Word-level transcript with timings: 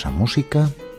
días 0.00 0.06
y 0.06 0.06
bienvenidos 0.06 0.06
a 0.06 0.10
Música 0.10 0.89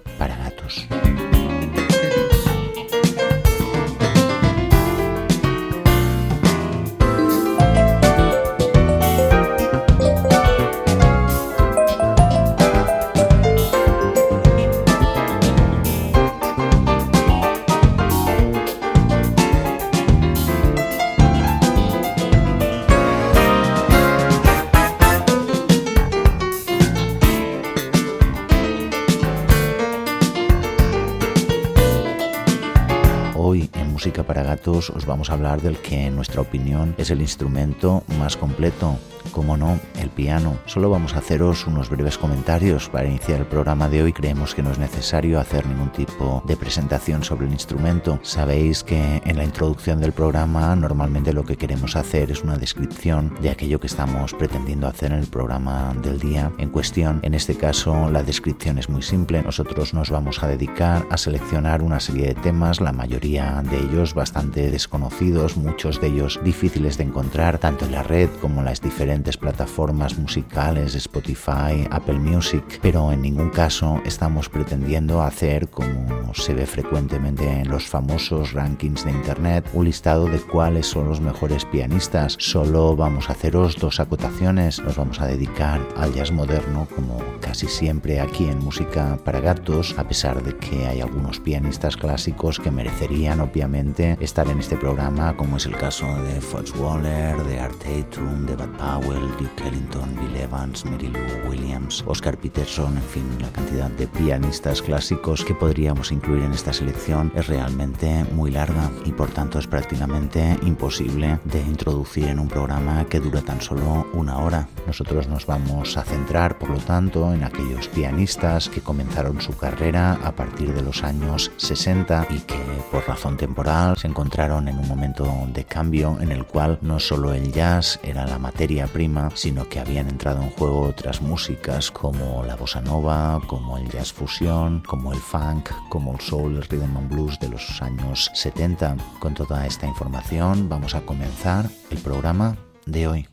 os 34.90 35.06
vamos 35.06 35.30
a 35.30 35.34
hablar 35.34 35.62
del 35.62 35.78
que 35.78 36.08
en 36.08 36.16
nuestra 36.16 36.42
opinión 36.42 36.96
es 36.98 37.12
el 37.12 37.22
instrumento 37.22 38.04
más 38.20 38.38
completo, 38.38 38.98
como 39.32 39.58
no, 39.58 39.80
piano. 40.12 40.58
Solo 40.66 40.90
vamos 40.90 41.16
a 41.16 41.20
haceros 41.20 41.68
unos 41.68 41.90
breves 41.90 42.18
comentarios 42.18 42.90
para 42.90 43.08
iniciar 43.08 43.40
el 43.40 43.46
programa 43.46 43.90
de 43.90 44.04
hoy. 44.04 44.14
Creemos 44.14 44.54
que 44.54 44.64
no 44.64 44.72
es 44.72 44.80
necesario 44.80 45.40
hacer 45.40 45.66
ningún 45.66 45.92
tipo 45.92 46.44
de 46.46 46.56
presentación 46.56 47.24
sobre 47.24 47.48
el 47.48 47.54
instrumento. 47.54 48.20
Sabéis 48.22 48.84
que 48.84 49.22
en 49.26 49.38
la 49.38 49.44
introducción 49.44 50.00
del 50.00 50.12
programa 50.12 50.76
normalmente 50.76 51.34
lo 51.34 51.44
que 51.44 51.58
queremos 51.58 51.96
hacer 51.96 52.32
es 52.32 52.44
una 52.44 52.58
descripción 52.58 53.36
de 53.42 53.50
aquello 53.50 53.80
que 53.80 53.88
estamos 53.88 54.34
pretendiendo 54.34 54.88
hacer 54.88 55.12
en 55.12 55.20
el 55.20 55.28
programa 55.28 55.94
del 56.02 56.20
día 56.20 56.52
en 56.58 56.70
cuestión. 56.70 57.20
En 57.24 57.34
este 57.34 57.56
caso 57.56 58.10
la 58.10 58.24
descripción 58.24 58.78
es 58.78 58.90
muy 58.90 59.02
simple. 59.02 59.42
Nosotros 59.42 59.94
nos 59.94 60.10
vamos 60.10 60.44
a 60.44 60.48
dedicar 60.48 61.06
a 61.10 61.18
seleccionar 61.18 61.82
una 61.82 62.00
serie 62.00 62.28
de 62.28 62.36
temas, 62.36 62.82
la 62.82 62.92
mayoría 62.92 63.64
de 63.70 63.78
ellos 63.78 64.14
bastante 64.14 64.70
desconocidos, 64.72 65.58
muchos 65.58 66.00
de 66.02 66.08
ellos 66.08 66.40
difíciles 66.44 66.98
de 66.98 67.04
encontrar 67.06 67.58
tanto 67.58 67.86
en 67.86 67.92
la 67.92 68.04
red 68.04 68.30
como 68.42 68.60
en 68.60 68.66
las 68.66 68.82
diferentes 68.82 69.38
plataformas 69.38 70.11
musicales, 70.18 70.96
Spotify, 70.96 71.88
Apple 71.90 72.20
Music, 72.20 72.80
pero 72.82 73.12
en 73.12 73.22
ningún 73.22 73.50
caso 73.50 74.02
estamos 74.06 74.50
pretendiendo 74.50 75.22
hacer, 75.22 75.70
como 75.70 76.34
se 76.34 76.54
ve 76.54 76.66
frecuentemente 76.66 77.48
en 77.50 77.70
los 77.70 77.88
famosos 77.88 78.54
rankings 78.54 79.06
de 79.06 79.12
Internet, 79.12 79.70
un 79.74 79.86
listado 79.86 80.26
de 80.26 80.40
cuáles 80.40 80.88
son 80.88 81.08
los 81.08 81.22
mejores 81.22 81.66
pianistas. 81.66 82.36
Solo 82.40 82.96
vamos 82.96 83.30
a 83.30 83.34
haceros 83.34 83.78
dos 83.78 84.00
acotaciones. 84.00 84.82
Nos 84.82 84.96
vamos 84.96 85.20
a 85.20 85.28
dedicar 85.28 85.82
al 85.98 86.14
jazz 86.14 86.32
moderno, 86.32 86.88
como 86.96 87.20
casi 87.40 87.68
siempre 87.68 88.20
aquí 88.20 88.46
en 88.46 88.60
Música 88.60 89.18
para 89.24 89.40
Gatos, 89.40 89.96
a 89.98 90.08
pesar 90.08 90.44
de 90.44 90.56
que 90.58 90.88
hay 90.88 91.02
algunos 91.02 91.40
pianistas 91.40 91.98
clásicos 91.98 92.60
que 92.60 92.72
merecerían 92.72 93.40
obviamente 93.40 94.18
estar 94.20 94.48
en 94.48 94.60
este 94.60 94.78
programa, 94.78 95.36
como 95.36 95.58
es 95.58 95.66
el 95.66 95.76
caso 95.76 96.06
de 96.24 96.40
Fudge 96.40 96.72
Waller, 96.78 97.36
de 97.44 97.60
Art 97.60 97.78
Tatum, 97.80 98.46
de 98.46 98.56
Bud 98.56 98.78
Powell, 98.78 99.28
Duke 99.40 99.68
Ellington, 99.68 99.91
Bill 100.00 100.36
Evans, 100.36 100.86
Mary 100.86 101.08
Lou 101.08 101.50
Williams, 101.50 102.04
Oscar 102.08 102.38
Peterson, 102.38 102.98
en 102.98 103.04
fin, 103.04 103.26
la 103.42 103.50
cantidad 103.52 103.90
de 103.90 104.08
pianistas 104.08 104.82
clásicos 104.82 105.44
que 105.44 105.54
podríamos 105.54 106.12
incluir 106.12 106.44
en 106.44 106.54
esta 106.54 106.72
selección 106.72 107.32
es 107.36 107.48
realmente 107.48 108.26
muy 108.34 108.52
larga 108.52 108.90
y 109.06 109.12
por 109.12 109.30
tanto 109.30 109.60
es 109.60 109.68
prácticamente 109.68 110.58
imposible 110.64 111.40
de 111.44 111.60
introducir 111.62 112.28
en 112.28 112.40
un 112.40 112.48
programa 112.48 113.06
que 113.06 113.20
dura 113.20 113.42
tan 113.42 113.62
solo 113.62 114.08
una 114.14 114.38
hora. 114.38 114.68
Nosotros 114.88 115.28
nos 115.28 115.46
vamos 115.46 115.98
a 115.98 116.04
centrar, 116.04 116.58
por 116.58 116.70
lo 116.70 116.80
tanto, 116.80 117.34
en 117.34 117.44
aquellos 117.44 117.88
pianistas 117.90 118.70
que 118.70 118.82
comenzaron 118.82 119.42
su 119.42 119.56
carrera 119.58 120.20
a 120.24 120.32
partir 120.32 120.74
de 120.74 120.82
los 120.82 121.04
años 121.04 121.52
60 121.58 122.28
y 122.30 122.40
que 122.40 122.60
por 122.92 123.08
razón 123.08 123.38
temporal 123.38 123.98
se 123.98 124.08
encontraron 124.08 124.68
en 124.68 124.78
un 124.78 124.88
momento 124.88 125.28
de 125.54 125.66
cambio 125.66 126.18
en 126.22 126.32
el 126.32 126.46
cual 126.46 126.80
no 126.82 127.00
solo 127.00 127.34
el 127.34 127.52
jazz 127.52 128.00
era 128.04 128.26
la 128.26 128.40
materia 128.40 128.88
prima, 128.88 129.30
sino 129.34 129.68
que 129.68 129.81
habían 129.82 130.08
entrado 130.08 130.42
en 130.42 130.50
juego 130.52 130.82
otras 130.82 131.22
músicas 131.22 131.92
como 131.92 132.44
la 132.46 132.56
bossa 132.56 132.82
nova, 132.82 133.42
como 133.48 133.78
el 133.78 133.90
jazz 133.90 134.14
fusión, 134.14 134.82
como 134.86 135.12
el 135.12 135.20
funk, 135.20 135.70
como 135.90 136.14
el 136.14 136.20
soul, 136.20 136.56
el 136.56 136.64
rhythm 136.64 136.98
and 136.98 137.10
blues 137.10 137.40
de 137.40 137.50
los 137.50 137.82
años 137.82 138.32
70. 138.34 138.98
Con 139.20 139.34
toda 139.34 139.66
esta 139.66 139.88
información 139.88 140.70
vamos 140.70 140.96
a 140.96 141.02
comenzar 141.02 141.70
el 141.90 141.98
programa 141.98 142.56
de 142.86 143.08
hoy. 143.08 143.31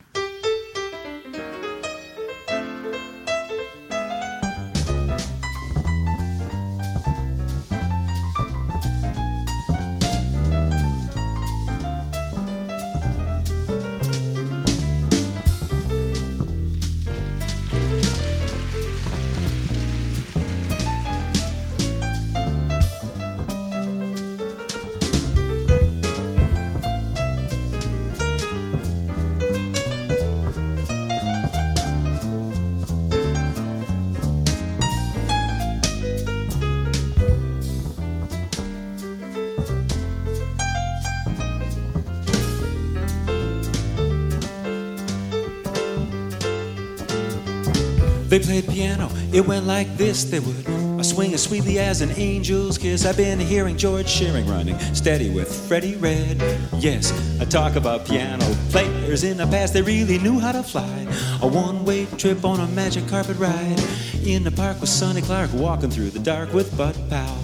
This, 50.23 50.31
they 50.31 50.39
would. 50.39 50.99
I 50.99 51.01
swing 51.01 51.33
as 51.33 51.43
sweetly 51.43 51.79
as 51.79 52.01
an 52.01 52.11
angel's 52.11 52.77
kiss. 52.77 53.05
I've 53.05 53.17
been 53.17 53.39
hearing 53.39 53.77
George 53.77 54.07
Shearing 54.07 54.47
running 54.47 54.77
steady 54.93 55.29
with 55.29 55.49
Freddie 55.67 55.95
Red. 55.95 56.41
Yes, 56.79 57.13
I 57.39 57.45
talk 57.45 57.75
about 57.75 58.05
piano 58.05 58.45
players 58.69 59.23
in 59.23 59.37
the 59.37 59.47
past, 59.47 59.73
they 59.73 59.81
really 59.81 60.17
knew 60.19 60.39
how 60.39 60.51
to 60.51 60.63
fly. 60.63 61.07
A 61.41 61.47
one 61.47 61.85
way 61.85 62.05
trip 62.17 62.43
on 62.43 62.59
a 62.59 62.67
magic 62.67 63.07
carpet 63.07 63.37
ride. 63.37 63.79
In 64.25 64.43
the 64.43 64.51
park 64.51 64.81
with 64.81 64.89
Sonny 64.89 65.21
Clark, 65.21 65.51
walking 65.53 65.89
through 65.89 66.09
the 66.09 66.19
dark 66.19 66.53
with 66.53 66.75
Bud 66.77 66.95
Powell. 67.09 67.39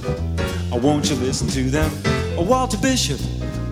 Oh, 0.71 0.79
won't 0.81 1.09
you 1.09 1.15
listen 1.15 1.47
to 1.49 1.69
them? 1.69 1.91
A 2.37 2.43
Walter 2.43 2.77
Bishop, 2.77 3.21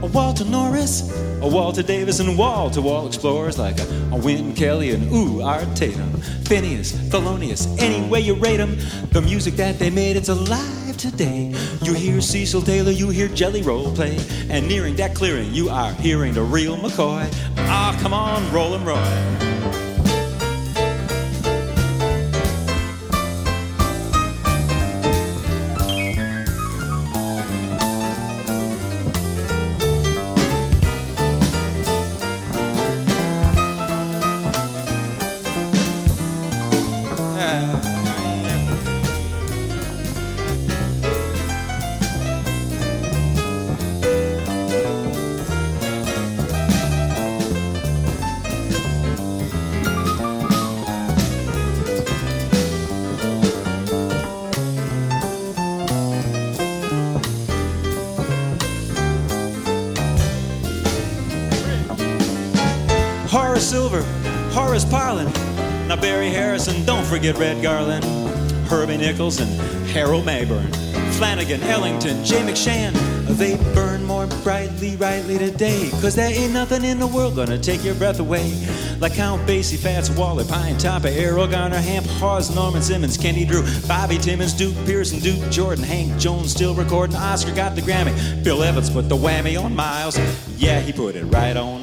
a 0.01 0.07
Walter 0.07 0.45
Norris, 0.45 1.11
a 1.43 1.47
Walter 1.47 1.83
Davis, 1.83 2.21
and 2.21 2.37
wall 2.37 2.69
to 2.69 2.81
wall 2.81 3.05
explorers 3.05 3.59
like 3.59 3.77
a, 3.79 3.83
a 4.13 4.15
Wynton 4.17 4.55
Kelly 4.55 4.91
and 4.91 5.11
ooh, 5.11 5.41
Art 5.41 5.75
Tatum, 5.75 6.09
Phineas, 6.45 6.93
Thelonious, 6.93 7.67
any 7.79 8.07
way 8.07 8.21
you 8.21 8.33
rate 8.35 8.57
them. 8.57 8.77
The 9.11 9.21
music 9.21 9.55
that 9.55 9.77
they 9.77 9.89
made, 9.89 10.15
it's 10.15 10.29
alive 10.29 10.95
today. 10.95 11.53
You 11.81 11.93
hear 11.93 12.21
Cecil 12.21 12.61
Taylor, 12.61 12.91
you 12.91 13.09
hear 13.09 13.27
Jelly 13.27 13.61
Roll 13.61 13.93
play, 13.93 14.17
and 14.49 14.67
nearing 14.69 14.95
that 14.95 15.15
clearing, 15.15 15.53
you 15.53 15.69
are 15.69 15.91
hearing 15.95 16.33
the 16.33 16.43
real 16.43 16.77
McCoy. 16.77 17.29
Ah, 17.57 17.97
come 18.01 18.13
on, 18.13 18.49
roll 18.53 18.73
'em, 18.73 18.85
Roy. 18.85 19.52
Harrison, 67.23 67.39
Red 67.39 67.63
Garland, 67.63 68.03
Herbie 68.67 68.97
Nichols 68.97 69.39
and 69.39 69.49
Harold 69.91 70.25
Mayburn, 70.25 70.69
Flanagan, 71.13 71.61
Ellington, 71.63 72.23
Jay 72.25 72.41
McShann, 72.41 72.91
They 73.37 73.55
burn 73.73 74.03
more 74.03 74.27
brightly, 74.43 74.97
rightly 74.97 75.37
today. 75.37 75.89
Cause 76.01 76.15
there 76.15 76.29
ain't 76.29 76.51
nothing 76.51 76.83
in 76.83 76.99
the 76.99 77.07
world 77.07 77.37
gonna 77.37 77.57
take 77.57 77.81
your 77.83 77.95
breath 77.95 78.19
away. 78.19 78.53
Like 78.99 79.13
Count 79.13 79.41
Basie, 79.47 79.77
Fats 79.77 80.09
Waller, 80.09 80.43
Pine 80.43 80.77
Top, 80.77 81.05
Errol 81.05 81.47
Garner, 81.47 81.77
Hamp, 81.77 82.05
Hawes, 82.07 82.53
Norman 82.53 82.81
Simmons, 82.81 83.17
Kenny 83.17 83.45
Drew, 83.45 83.63
Bobby 83.87 84.17
Timmons, 84.17 84.53
Duke 84.53 84.75
Pearson, 84.85 85.19
Duke 85.19 85.49
Jordan, 85.49 85.83
Hank 85.85 86.19
Jones 86.19 86.51
still 86.51 86.75
recording. 86.75 87.15
Oscar 87.15 87.55
got 87.55 87.75
the 87.75 87.81
Grammy. 87.81 88.43
Bill 88.43 88.63
Evans 88.63 88.89
put 88.89 89.07
the 89.07 89.15
whammy 89.15 89.61
on 89.61 89.73
Miles. 89.73 90.17
Yeah, 90.57 90.81
he 90.81 90.91
put 90.91 91.15
it 91.15 91.23
right 91.25 91.55
on 91.55 91.82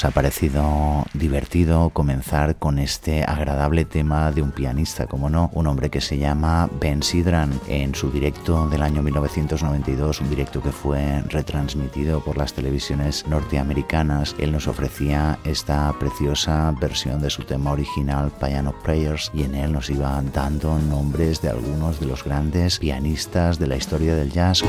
Nos 0.00 0.06
ha 0.06 0.12
parecido 0.12 1.04
divertido 1.12 1.90
comenzar 1.90 2.56
con 2.56 2.78
este 2.78 3.22
agradable 3.22 3.84
tema 3.84 4.32
de 4.32 4.40
un 4.40 4.50
pianista, 4.50 5.06
como 5.06 5.28
no, 5.28 5.50
un 5.52 5.66
hombre 5.66 5.90
que 5.90 6.00
se 6.00 6.16
llama 6.16 6.70
Ben 6.80 7.02
Sidran 7.02 7.60
en 7.68 7.94
su 7.94 8.10
directo 8.10 8.66
del 8.70 8.80
año 8.80 9.02
1992, 9.02 10.22
un 10.22 10.30
directo 10.30 10.62
que 10.62 10.72
fue 10.72 11.22
retransmitido 11.28 12.24
por 12.24 12.38
las 12.38 12.54
televisiones 12.54 13.26
norteamericanas. 13.26 14.34
Él 14.38 14.52
nos 14.52 14.68
ofrecía 14.68 15.38
esta 15.44 15.92
preciosa 15.98 16.74
versión 16.80 17.20
de 17.20 17.28
su 17.28 17.42
tema 17.42 17.72
original 17.72 18.32
Piano 18.40 18.72
Prayers 18.82 19.30
y 19.34 19.42
en 19.42 19.54
él 19.54 19.70
nos 19.70 19.90
iba 19.90 20.22
dando 20.32 20.78
nombres 20.78 21.42
de 21.42 21.50
algunos 21.50 22.00
de 22.00 22.06
los 22.06 22.24
grandes 22.24 22.78
pianistas 22.78 23.58
de 23.58 23.66
la 23.66 23.76
historia 23.76 24.14
del 24.14 24.32
jazz. 24.32 24.64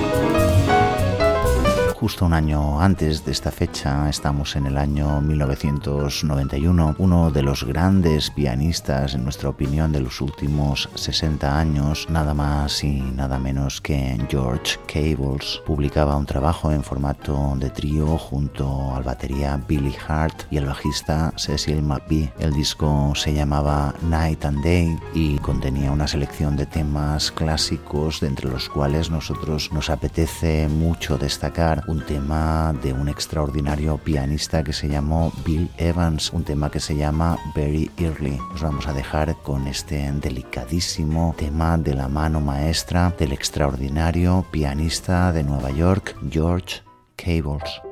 Justo 2.01 2.25
un 2.25 2.33
año 2.33 2.81
antes 2.81 3.25
de 3.25 3.31
esta 3.31 3.51
fecha, 3.51 4.09
estamos 4.09 4.55
en 4.55 4.65
el 4.65 4.79
año 4.79 5.21
1991, 5.21 6.95
uno 6.97 7.29
de 7.29 7.43
los 7.43 7.63
grandes 7.63 8.31
pianistas, 8.31 9.13
en 9.13 9.23
nuestra 9.23 9.49
opinión, 9.49 9.91
de 9.91 9.99
los 9.99 10.19
últimos 10.19 10.89
60 10.95 11.59
años, 11.59 12.07
nada 12.09 12.33
más 12.33 12.83
y 12.83 13.01
nada 13.01 13.37
menos 13.37 13.81
que 13.81 14.17
George 14.31 14.79
Cables, 14.87 15.61
publicaba 15.63 16.17
un 16.17 16.25
trabajo 16.25 16.71
en 16.71 16.83
formato 16.83 17.53
de 17.57 17.69
trío 17.69 18.17
junto 18.17 18.95
al 18.95 19.03
batería 19.03 19.63
Billy 19.67 19.95
Hart 20.07 20.45
y 20.49 20.57
el 20.57 20.65
bajista 20.65 21.31
Cecil 21.37 21.83
McBee. 21.83 22.33
El 22.39 22.51
disco 22.51 23.13
se 23.13 23.31
llamaba 23.31 23.93
Night 24.01 24.43
and 24.43 24.63
Day 24.63 24.97
y 25.13 25.37
contenía 25.37 25.91
una 25.91 26.07
selección 26.07 26.57
de 26.57 26.65
temas 26.65 27.31
clásicos, 27.31 28.21
de 28.21 28.27
entre 28.29 28.49
los 28.49 28.69
cuales 28.69 29.11
nosotros 29.11 29.71
nos 29.71 29.91
apetece 29.91 30.67
mucho 30.67 31.19
destacar 31.19 31.83
un 31.91 32.05
tema 32.05 32.73
de 32.81 32.93
un 32.93 33.09
extraordinario 33.09 33.97
pianista 33.97 34.63
que 34.63 34.71
se 34.71 34.87
llamó 34.87 35.33
Bill 35.45 35.69
Evans, 35.77 36.31
un 36.31 36.45
tema 36.45 36.71
que 36.71 36.79
se 36.79 36.95
llama 36.95 37.37
Very 37.53 37.91
Early. 37.97 38.37
Nos 38.51 38.61
vamos 38.61 38.87
a 38.87 38.93
dejar 38.93 39.35
con 39.43 39.67
este 39.67 40.09
delicadísimo 40.13 41.35
tema 41.37 41.77
de 41.77 41.93
la 41.93 42.07
mano 42.07 42.39
maestra 42.39 43.13
del 43.19 43.33
extraordinario 43.33 44.45
pianista 44.51 45.33
de 45.33 45.43
Nueva 45.43 45.71
York, 45.71 46.15
George 46.29 46.81
Cables. 47.17 47.90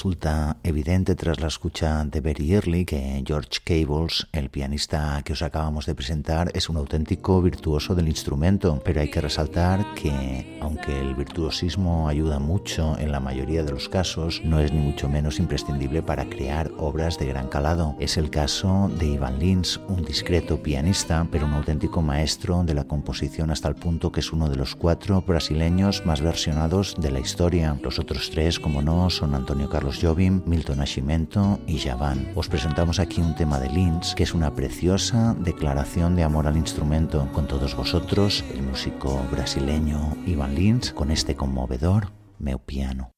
Resulta 0.00 0.56
evidente 0.62 1.14
tras 1.14 1.40
la 1.40 1.48
escucha 1.48 2.02
de 2.06 2.22
Berry 2.22 2.54
Early 2.54 2.86
que 2.86 3.22
George 3.26 3.60
Cables, 3.62 4.26
el 4.32 4.48
pianista 4.48 5.20
que 5.22 5.34
os 5.34 5.42
acabamos 5.42 5.84
de 5.84 5.94
presentar, 5.94 6.50
es 6.54 6.70
un 6.70 6.78
auténtico 6.78 7.42
virtuoso 7.42 7.94
del 7.94 8.08
instrumento, 8.08 8.80
pero 8.82 9.02
hay 9.02 9.10
que 9.10 9.20
resaltar 9.20 9.92
que, 9.94 10.58
aunque 10.80 10.98
el 10.98 11.14
virtuosismo 11.14 12.08
ayuda 12.08 12.38
mucho 12.38 12.96
en 12.98 13.12
la 13.12 13.20
mayoría 13.20 13.62
de 13.62 13.70
los 13.70 13.90
casos, 13.90 14.40
no 14.44 14.60
es 14.60 14.72
ni 14.72 14.78
mucho 14.78 15.10
menos 15.10 15.38
imprescindible 15.38 16.02
para 16.02 16.24
crear 16.24 16.70
obras 16.78 17.18
de 17.18 17.26
gran 17.26 17.48
calado. 17.48 17.96
Es 17.98 18.16
el 18.16 18.30
caso 18.30 18.90
de 18.98 19.08
Ivan 19.08 19.38
Lins, 19.38 19.78
un 19.88 20.02
discreto 20.02 20.62
pianista, 20.62 21.26
pero 21.30 21.44
un 21.44 21.52
auténtico 21.52 22.00
maestro 22.00 22.62
de 22.64 22.72
la 22.72 22.84
composición 22.84 23.50
hasta 23.50 23.68
el 23.68 23.74
punto 23.74 24.10
que 24.10 24.20
es 24.20 24.32
uno 24.32 24.48
de 24.48 24.56
los 24.56 24.74
cuatro 24.74 25.20
brasileños 25.20 26.06
más 26.06 26.22
versionados 26.22 26.94
de 26.98 27.10
la 27.10 27.20
historia. 27.20 27.78
Los 27.82 27.98
otros 27.98 28.30
tres, 28.30 28.58
como 28.58 28.80
no, 28.80 29.10
son 29.10 29.34
Antonio 29.34 29.68
Carlos 29.68 29.98
Jobim, 30.00 30.40
Milton 30.46 30.78
Nascimento 30.78 31.60
y 31.66 31.78
Javan. 31.78 32.32
Os 32.34 32.48
presentamos 32.48 33.00
aquí 33.00 33.20
un 33.20 33.34
tema 33.34 33.60
de 33.60 33.68
Lins 33.68 34.14
que 34.14 34.22
es 34.22 34.32
una 34.32 34.54
preciosa 34.54 35.36
declaración 35.38 36.16
de 36.16 36.22
amor 36.22 36.46
al 36.46 36.56
instrumento. 36.56 37.28
Con 37.34 37.46
todos 37.46 37.76
vosotros, 37.76 38.42
el 38.54 38.62
músico 38.62 39.20
brasileño 39.30 40.16
Ivan 40.26 40.54
Lins, 40.54 40.69
con 40.94 41.10
este 41.10 41.34
conmovedor 41.34 42.12
Meu 42.38 42.60
Piano. 42.60 43.10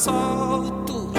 solto 0.00 1.10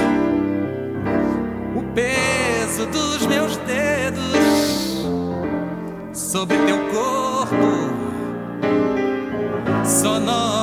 o 1.75 1.83
peso 1.93 2.87
dos 2.87 3.27
meus 3.27 3.55
dedos 3.57 5.05
sobre 6.11 6.57
teu 6.57 6.79
corpo 6.89 7.91
sonoro. 9.85 10.60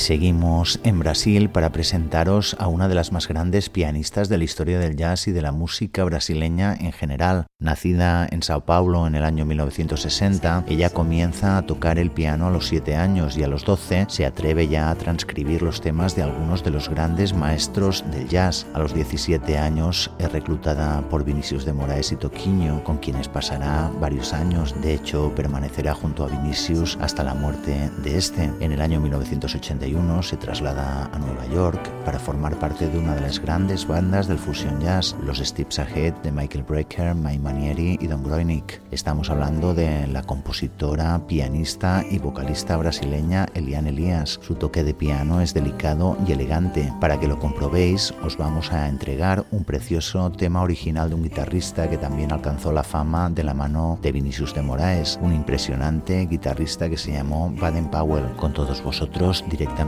Seguimos 0.00 0.80
en 0.82 0.98
Brasil 0.98 1.50
para 1.50 1.72
presentaros 1.72 2.56
a 2.58 2.68
una 2.68 2.88
de 2.88 2.94
las 2.94 3.12
más 3.12 3.28
grandes 3.28 3.68
pianistas 3.68 4.28
de 4.28 4.38
la 4.38 4.44
historia 4.44 4.78
del 4.78 4.96
jazz 4.96 5.28
y 5.28 5.32
de 5.32 5.42
la 5.42 5.52
música 5.52 6.02
brasileña 6.04 6.74
en 6.74 6.92
general. 6.92 7.46
Nacida 7.58 8.26
en 8.30 8.42
Sao 8.42 8.64
Paulo 8.64 9.06
en 9.06 9.14
el 9.14 9.24
año 9.24 9.44
1960, 9.44 10.64
ella 10.68 10.88
comienza 10.90 11.58
a 11.58 11.66
tocar 11.66 11.98
el 11.98 12.10
piano 12.10 12.46
a 12.46 12.50
los 12.50 12.66
7 12.68 12.96
años 12.96 13.36
y 13.36 13.42
a 13.42 13.48
los 13.48 13.64
12 13.64 14.06
se 14.08 14.24
atreve 14.24 14.68
ya 14.68 14.90
a 14.90 14.94
transcribir 14.94 15.60
los 15.60 15.82
temas 15.82 16.16
de 16.16 16.22
algunos 16.22 16.64
de 16.64 16.70
los 16.70 16.88
grandes 16.88 17.34
maestros 17.34 18.02
del 18.10 18.26
jazz. 18.26 18.66
A 18.72 18.78
los 18.78 18.94
17 18.94 19.58
años 19.58 20.10
es 20.18 20.32
reclutada 20.32 21.02
por 21.10 21.24
Vinicius 21.24 21.66
de 21.66 21.74
Moraes 21.74 22.12
y 22.12 22.16
Toquinho, 22.16 22.82
con 22.84 22.96
quienes 22.98 23.28
pasará 23.28 23.92
varios 24.00 24.32
años. 24.32 24.74
De 24.80 24.94
hecho, 24.94 25.32
permanecerá 25.36 25.92
junto 25.94 26.24
a 26.24 26.28
Vinicius 26.28 26.96
hasta 27.02 27.22
la 27.22 27.34
muerte 27.34 27.90
de 28.02 28.16
este. 28.16 28.50
En 28.60 28.72
el 28.72 28.80
año 28.80 29.00
1980 29.00 29.89
71 29.90 30.22
se 30.22 30.36
traslada 30.36 31.10
a 31.12 31.18
Nueva 31.18 31.46
York 31.46 31.90
para 32.04 32.18
formar 32.18 32.56
parte 32.58 32.88
de 32.88 32.98
una 32.98 33.14
de 33.14 33.22
las 33.22 33.40
grandes 33.40 33.86
bandas 33.86 34.28
del 34.28 34.38
fusion 34.38 34.80
jazz, 34.80 35.16
los 35.24 35.38
Steps 35.38 35.80
Ahead 35.80 36.14
de 36.22 36.30
Michael 36.30 36.64
Brecker, 36.64 37.14
Mike 37.14 37.40
Manieri 37.40 37.98
y 38.00 38.06
Don 38.06 38.22
Groening. 38.22 38.62
Estamos 38.92 39.30
hablando 39.30 39.74
de 39.74 40.06
la 40.06 40.22
compositora, 40.22 41.20
pianista 41.26 42.04
y 42.08 42.18
vocalista 42.18 42.76
brasileña 42.76 43.46
Eliane 43.54 43.90
Elias. 43.90 44.38
Su 44.42 44.54
toque 44.54 44.84
de 44.84 44.94
piano 44.94 45.40
es 45.40 45.54
delicado 45.54 46.16
y 46.26 46.32
elegante. 46.32 46.92
Para 47.00 47.18
que 47.18 47.28
lo 47.28 47.38
comprobéis, 47.38 48.14
os 48.22 48.36
vamos 48.36 48.72
a 48.72 48.88
entregar 48.88 49.44
un 49.50 49.64
precioso 49.64 50.30
tema 50.30 50.62
original 50.62 51.08
de 51.08 51.16
un 51.16 51.22
guitarrista 51.24 51.90
que 51.90 51.98
también 51.98 52.32
alcanzó 52.32 52.70
la 52.72 52.84
fama 52.84 53.28
de 53.30 53.44
la 53.44 53.54
mano 53.54 53.98
de 54.02 54.12
Vinicius 54.12 54.54
de 54.54 54.62
Moraes, 54.62 55.18
un 55.20 55.34
impresionante 55.34 56.26
guitarrista 56.26 56.88
que 56.88 56.96
se 56.96 57.12
llamó 57.12 57.52
Baden 57.58 57.90
Powell. 57.90 58.36
Con 58.36 58.52
todos 58.52 58.82
vosotros, 58.82 59.44
directamente 59.48 59.79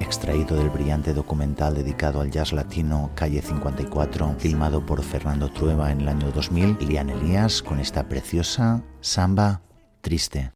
extraído 0.00 0.56
del 0.56 0.70
brillante 0.70 1.12
documental 1.12 1.74
dedicado 1.74 2.20
al 2.20 2.30
jazz 2.30 2.52
latino 2.52 3.10
Calle 3.16 3.42
54, 3.42 4.36
filmado 4.38 4.86
por 4.86 5.02
Fernando 5.02 5.50
Trueba 5.50 5.90
en 5.90 6.02
el 6.02 6.08
año 6.08 6.30
2000, 6.30 6.78
Ilian 6.80 7.10
Elías 7.10 7.60
con 7.60 7.80
esta 7.80 8.08
preciosa 8.08 8.84
samba 9.00 9.62
triste. 10.00 10.52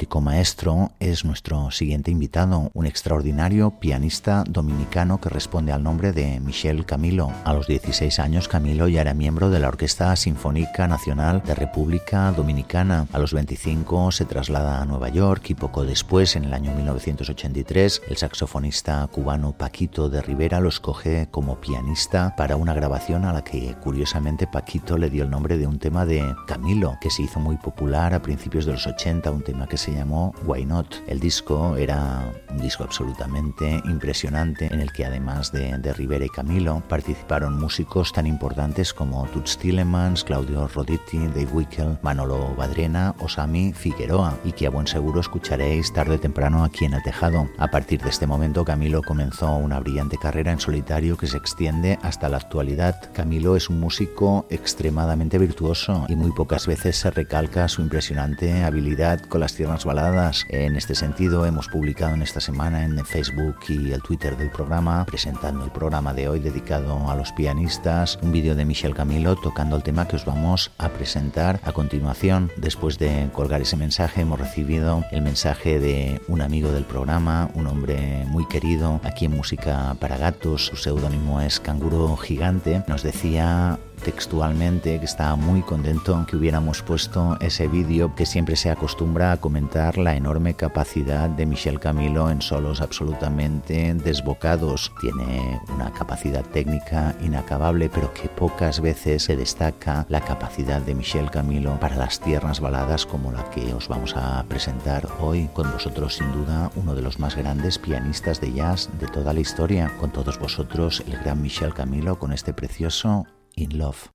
Auténtico 0.00 0.22
maestro 0.22 0.92
es 0.98 1.26
nuestro 1.26 1.70
siguiente 1.70 2.10
invitado, 2.10 2.70
un 2.72 2.86
extraordinario 2.86 3.72
pianista 3.80 4.44
dominicano 4.48 5.20
que 5.20 5.28
responde 5.28 5.72
al 5.72 5.82
nombre 5.82 6.12
de 6.12 6.40
Michel 6.40 6.86
Camilo. 6.86 7.30
A 7.44 7.52
los 7.52 7.66
16 7.66 8.18
años 8.18 8.48
Camilo 8.48 8.88
ya 8.88 9.02
era 9.02 9.12
miembro 9.12 9.50
de 9.50 9.60
la 9.60 9.68
Orquesta 9.68 10.16
Sinfónica 10.16 10.88
Nacional 10.88 11.42
de 11.44 11.54
República 11.54 12.32
Dominicana. 12.32 13.08
A 13.12 13.18
los 13.18 13.34
25 13.34 14.10
se 14.10 14.24
traslada 14.24 14.80
a 14.80 14.86
Nueva 14.86 15.10
York 15.10 15.50
y 15.50 15.54
poco 15.54 15.84
después, 15.84 16.34
en 16.34 16.44
el 16.44 16.54
año 16.54 16.74
1983, 16.74 18.00
el 18.08 18.16
saxofonista 18.16 19.06
cubano 19.08 19.52
Paquito 19.52 20.08
de 20.08 20.22
Rivera 20.22 20.60
lo 20.60 20.70
escoge 20.70 21.28
como 21.30 21.60
pianista 21.60 22.34
para 22.36 22.56
una 22.56 22.72
grabación 22.72 23.26
a 23.26 23.34
la 23.34 23.44
que 23.44 23.76
curiosamente 23.82 24.46
Paquito 24.46 24.96
le 24.96 25.10
dio 25.10 25.24
el 25.24 25.30
nombre 25.30 25.58
de 25.58 25.66
un 25.66 25.78
tema 25.78 26.06
de 26.06 26.34
Camilo, 26.46 26.96
que 27.02 27.10
se 27.10 27.24
hizo 27.24 27.38
muy 27.38 27.58
popular 27.58 28.14
a 28.14 28.22
principios 28.22 28.64
de 28.64 28.72
los 28.72 28.86
80, 28.86 29.30
un 29.30 29.42
tema 29.42 29.66
que 29.66 29.76
se 29.76 29.89
llamó 29.94 30.34
Why 30.44 30.64
Not. 30.64 30.96
El 31.06 31.20
disco 31.20 31.76
era 31.76 32.32
un 32.50 32.58
disco 32.58 32.84
absolutamente 32.84 33.80
impresionante 33.84 34.66
en 34.72 34.80
el 34.80 34.92
que 34.92 35.04
además 35.04 35.52
de, 35.52 35.76
de 35.78 35.92
Rivera 35.92 36.24
y 36.24 36.28
Camilo 36.28 36.82
participaron 36.88 37.58
músicos 37.58 38.12
tan 38.12 38.26
importantes 38.26 38.92
como 38.92 39.26
Toots 39.26 39.58
Tillemans, 39.58 40.24
Claudio 40.24 40.68
Roditi, 40.68 41.18
Dave 41.18 41.48
Wickel, 41.52 41.98
Manolo 42.02 42.54
Badrena 42.56 43.14
o 43.20 43.28
Sami 43.28 43.72
Figueroa 43.72 44.38
y 44.44 44.52
que 44.52 44.66
a 44.66 44.70
buen 44.70 44.86
seguro 44.86 45.20
escucharéis 45.20 45.92
tarde 45.92 46.16
o 46.16 46.20
temprano 46.20 46.64
aquí 46.64 46.84
en 46.84 46.94
el 46.94 47.02
tejado. 47.02 47.48
A 47.58 47.68
partir 47.68 48.02
de 48.02 48.10
este 48.10 48.26
momento 48.26 48.64
Camilo 48.64 49.02
comenzó 49.02 49.56
una 49.56 49.80
brillante 49.80 50.16
carrera 50.16 50.52
en 50.52 50.60
solitario 50.60 51.16
que 51.16 51.26
se 51.26 51.36
extiende 51.36 51.98
hasta 52.02 52.28
la 52.28 52.38
actualidad. 52.38 53.10
Camilo 53.12 53.56
es 53.56 53.68
un 53.68 53.80
músico 53.80 54.46
extremadamente 54.50 55.38
virtuoso 55.38 56.06
y 56.08 56.16
muy 56.16 56.32
pocas 56.32 56.66
veces 56.66 56.96
se 56.96 57.10
recalca 57.10 57.68
su 57.68 57.82
impresionante 57.82 58.62
habilidad 58.64 59.20
con 59.20 59.40
las 59.40 59.54
baladas. 59.84 60.44
En 60.48 60.76
este 60.76 60.94
sentido, 60.94 61.46
hemos 61.46 61.68
publicado 61.68 62.14
en 62.14 62.22
esta 62.22 62.40
semana 62.40 62.84
en 62.84 63.04
Facebook 63.06 63.56
y 63.68 63.92
el 63.92 64.02
Twitter 64.02 64.36
del 64.36 64.50
programa, 64.50 65.04
presentando 65.06 65.64
el 65.64 65.70
programa 65.70 66.12
de 66.12 66.28
hoy 66.28 66.40
dedicado 66.40 67.08
a 67.08 67.14
los 67.14 67.32
pianistas, 67.32 68.18
un 68.22 68.32
vídeo 68.32 68.54
de 68.54 68.64
Michel 68.64 68.94
Camilo 68.94 69.36
tocando 69.36 69.76
el 69.76 69.82
tema 69.82 70.08
que 70.08 70.16
os 70.16 70.24
vamos 70.24 70.72
a 70.78 70.88
presentar 70.88 71.60
a 71.64 71.72
continuación. 71.72 72.50
Después 72.56 72.98
de 72.98 73.30
colgar 73.32 73.62
ese 73.62 73.76
mensaje, 73.76 74.22
hemos 74.22 74.40
recibido 74.40 75.04
el 75.12 75.22
mensaje 75.22 75.78
de 75.78 76.20
un 76.28 76.42
amigo 76.42 76.72
del 76.72 76.84
programa, 76.84 77.50
un 77.54 77.66
hombre 77.66 78.24
muy 78.26 78.46
querido 78.46 79.00
aquí 79.04 79.26
en 79.26 79.36
Música 79.36 79.96
para 80.00 80.16
Gatos, 80.16 80.66
su 80.66 80.76
seudónimo 80.76 81.40
es 81.40 81.60
Canguro 81.60 82.16
Gigante, 82.16 82.82
nos 82.88 83.02
decía 83.02 83.78
textualmente 84.00 84.98
que 84.98 85.04
estaba 85.04 85.36
muy 85.36 85.62
contento 85.62 86.24
que 86.26 86.36
hubiéramos 86.36 86.82
puesto 86.82 87.36
ese 87.40 87.68
vídeo 87.68 88.14
que 88.14 88.26
siempre 88.26 88.56
se 88.56 88.70
acostumbra 88.70 89.32
a 89.32 89.36
comentar 89.36 89.98
la 89.98 90.16
enorme 90.16 90.54
capacidad 90.54 91.28
de 91.28 91.46
Michel 91.46 91.78
Camilo 91.78 92.30
en 92.30 92.42
solos 92.42 92.80
absolutamente 92.80 93.94
desbocados. 93.94 94.92
Tiene 95.00 95.60
una 95.74 95.92
capacidad 95.92 96.44
técnica 96.44 97.14
inacabable, 97.22 97.88
pero 97.88 98.12
que 98.12 98.28
pocas 98.28 98.80
veces 98.80 99.24
se 99.24 99.36
destaca 99.36 100.06
la 100.08 100.20
capacidad 100.20 100.80
de 100.80 100.94
Michel 100.94 101.30
Camilo 101.30 101.78
para 101.78 101.96
las 101.96 102.20
tiernas 102.20 102.60
baladas 102.60 103.06
como 103.06 103.32
la 103.32 103.48
que 103.50 103.72
os 103.74 103.88
vamos 103.88 104.14
a 104.16 104.44
presentar 104.48 105.06
hoy. 105.20 105.48
Con 105.52 105.70
vosotros, 105.70 106.16
sin 106.16 106.32
duda, 106.32 106.70
uno 106.76 106.94
de 106.94 107.02
los 107.02 107.18
más 107.18 107.36
grandes 107.36 107.78
pianistas 107.78 108.40
de 108.40 108.52
jazz 108.52 108.88
de 108.98 109.06
toda 109.06 109.32
la 109.32 109.40
historia. 109.40 109.92
Con 109.98 110.10
todos 110.10 110.38
vosotros, 110.38 111.02
el 111.06 111.18
gran 111.18 111.42
Michel 111.42 111.74
Camilo 111.74 112.18
con 112.18 112.32
este 112.32 112.52
precioso 112.52 113.26
in 113.60 113.78
love. 113.78 114.08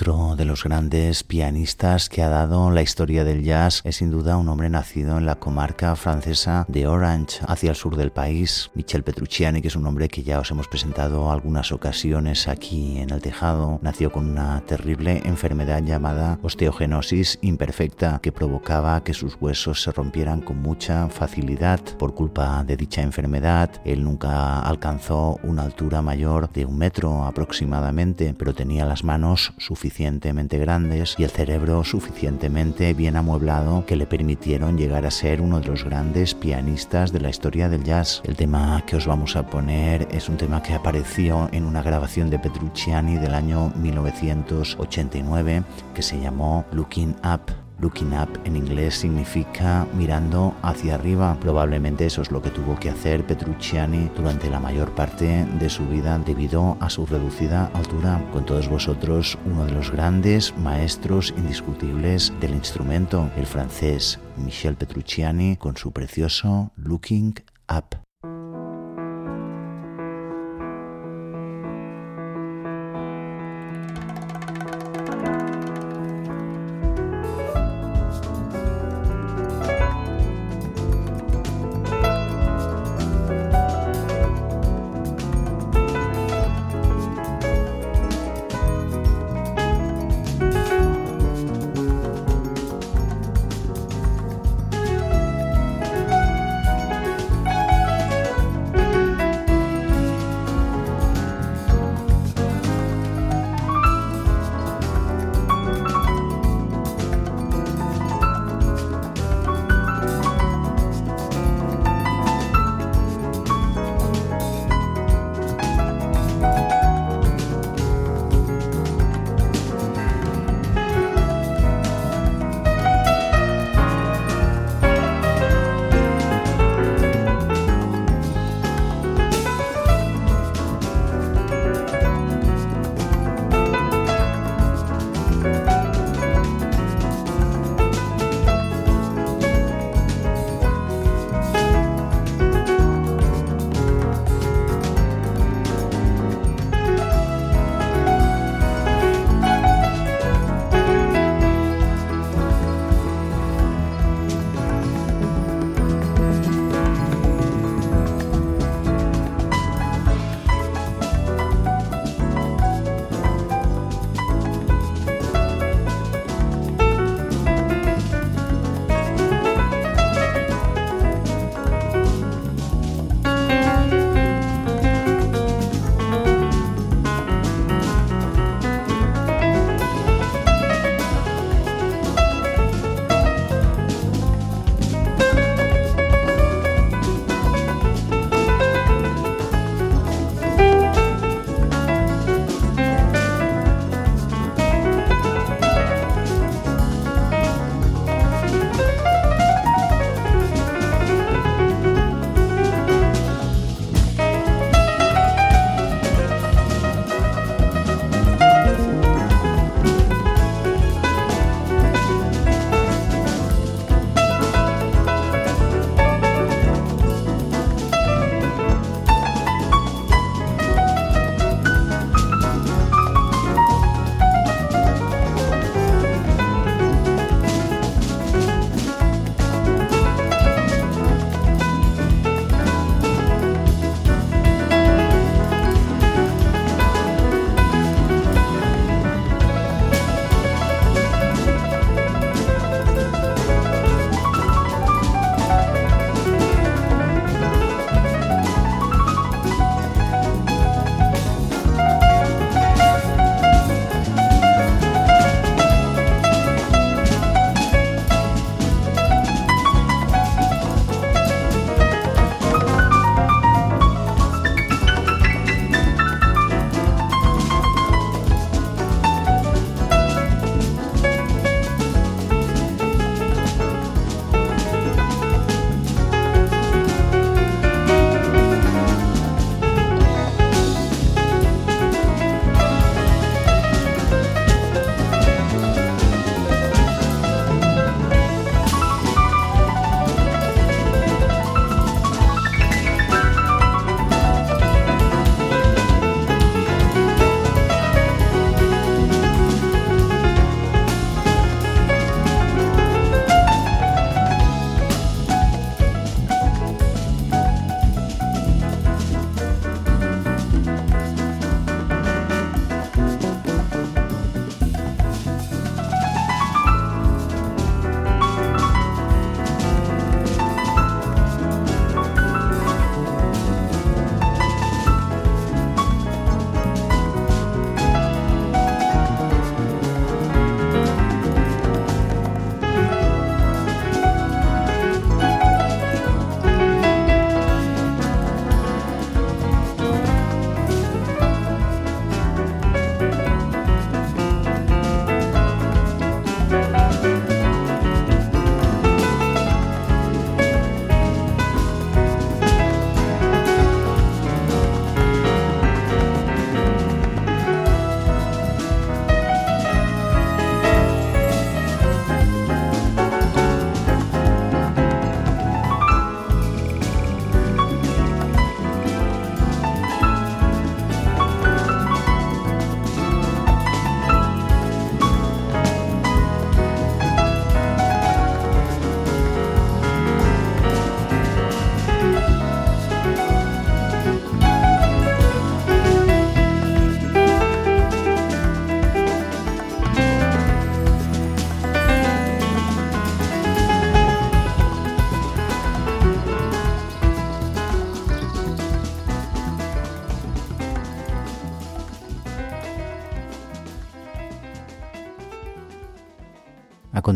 Otro 0.00 0.34
de 0.34 0.46
los 0.46 0.64
grandes 0.64 1.24
pianistas 1.24 2.08
que 2.08 2.22
ha 2.22 2.30
dado 2.30 2.70
la 2.70 2.80
historia 2.80 3.22
del 3.22 3.44
jazz 3.44 3.82
es 3.84 3.96
sin 3.96 4.10
duda 4.10 4.38
un 4.38 4.48
hombre 4.48 4.70
nacido 4.70 5.18
en 5.18 5.26
la 5.26 5.34
comarca 5.34 5.94
francesa 5.94 6.64
de 6.68 6.86
Orange, 6.86 7.40
hacia 7.46 7.68
el 7.68 7.76
sur 7.76 7.96
del 7.96 8.10
país. 8.10 8.70
Michel 8.72 9.02
Petrucciani, 9.02 9.60
que 9.60 9.68
es 9.68 9.76
un 9.76 9.86
hombre 9.86 10.08
que 10.08 10.22
ya 10.22 10.40
os 10.40 10.50
hemos 10.50 10.68
presentado 10.68 11.30
algunas 11.30 11.70
ocasiones 11.70 12.48
aquí 12.48 12.96
en 12.96 13.10
el 13.10 13.20
tejado, 13.20 13.78
nació 13.82 14.10
con 14.10 14.30
una 14.30 14.62
terrible 14.62 15.20
enfermedad 15.26 15.82
llamada 15.82 16.38
osteogenosis 16.42 17.38
imperfecta 17.42 18.20
que 18.22 18.32
provocaba 18.32 19.04
que 19.04 19.12
sus 19.12 19.36
huesos 19.38 19.82
se 19.82 19.92
rompieran 19.92 20.40
con 20.40 20.62
mucha 20.62 21.10
facilidad. 21.10 21.78
Por 21.98 22.14
culpa 22.14 22.64
de 22.64 22.78
dicha 22.78 23.02
enfermedad, 23.02 23.70
él 23.84 24.02
nunca 24.02 24.60
alcanzó 24.60 25.38
una 25.42 25.64
altura 25.64 26.00
mayor 26.00 26.50
de 26.50 26.64
un 26.64 26.78
metro 26.78 27.26
aproximadamente, 27.26 28.34
pero 28.38 28.54
tenía 28.54 28.86
las 28.86 29.04
manos 29.04 29.52
suficientemente 29.90 30.56
grandes 30.56 31.16
y 31.18 31.24
el 31.24 31.30
cerebro 31.30 31.82
suficientemente 31.82 32.94
bien 32.94 33.16
amueblado 33.16 33.84
que 33.86 33.96
le 33.96 34.06
permitieron 34.06 34.78
llegar 34.78 35.04
a 35.04 35.10
ser 35.10 35.40
uno 35.40 35.58
de 35.58 35.66
los 35.66 35.84
grandes 35.84 36.32
pianistas 36.32 37.12
de 37.12 37.18
la 37.18 37.28
historia 37.28 37.68
del 37.68 37.82
jazz. 37.82 38.22
El 38.24 38.36
tema 38.36 38.84
que 38.86 38.94
os 38.94 39.08
vamos 39.08 39.34
a 39.34 39.46
poner 39.46 40.06
es 40.12 40.28
un 40.28 40.36
tema 40.36 40.62
que 40.62 40.74
apareció 40.74 41.48
en 41.50 41.64
una 41.64 41.82
grabación 41.82 42.30
de 42.30 42.38
Petrucciani 42.38 43.18
del 43.18 43.34
año 43.34 43.72
1989 43.74 45.64
que 45.92 46.02
se 46.02 46.20
llamó 46.20 46.64
Looking 46.70 47.16
Up. 47.24 47.69
Looking 47.80 48.12
up 48.12 48.28
en 48.44 48.56
inglés 48.56 48.94
significa 48.94 49.86
mirando 49.94 50.54
hacia 50.62 50.96
arriba. 50.96 51.36
Probablemente 51.40 52.06
eso 52.06 52.22
es 52.22 52.30
lo 52.30 52.42
que 52.42 52.50
tuvo 52.50 52.78
que 52.78 52.90
hacer 52.90 53.26
Petrucciani 53.26 54.10
durante 54.14 54.50
la 54.50 54.60
mayor 54.60 54.94
parte 54.94 55.46
de 55.58 55.70
su 55.70 55.86
vida 55.86 56.18
debido 56.18 56.76
a 56.80 56.90
su 56.90 57.06
reducida 57.06 57.70
altura. 57.74 58.22
Con 58.32 58.44
todos 58.44 58.68
vosotros, 58.68 59.38
uno 59.46 59.64
de 59.64 59.72
los 59.72 59.90
grandes 59.90 60.56
maestros 60.58 61.32
indiscutibles 61.36 62.32
del 62.40 62.54
instrumento, 62.54 63.30
el 63.36 63.46
francés 63.46 64.20
Michel 64.36 64.76
Petrucciani, 64.76 65.56
con 65.56 65.76
su 65.76 65.92
precioso 65.92 66.72
Looking 66.76 67.34
Up. 67.68 68.09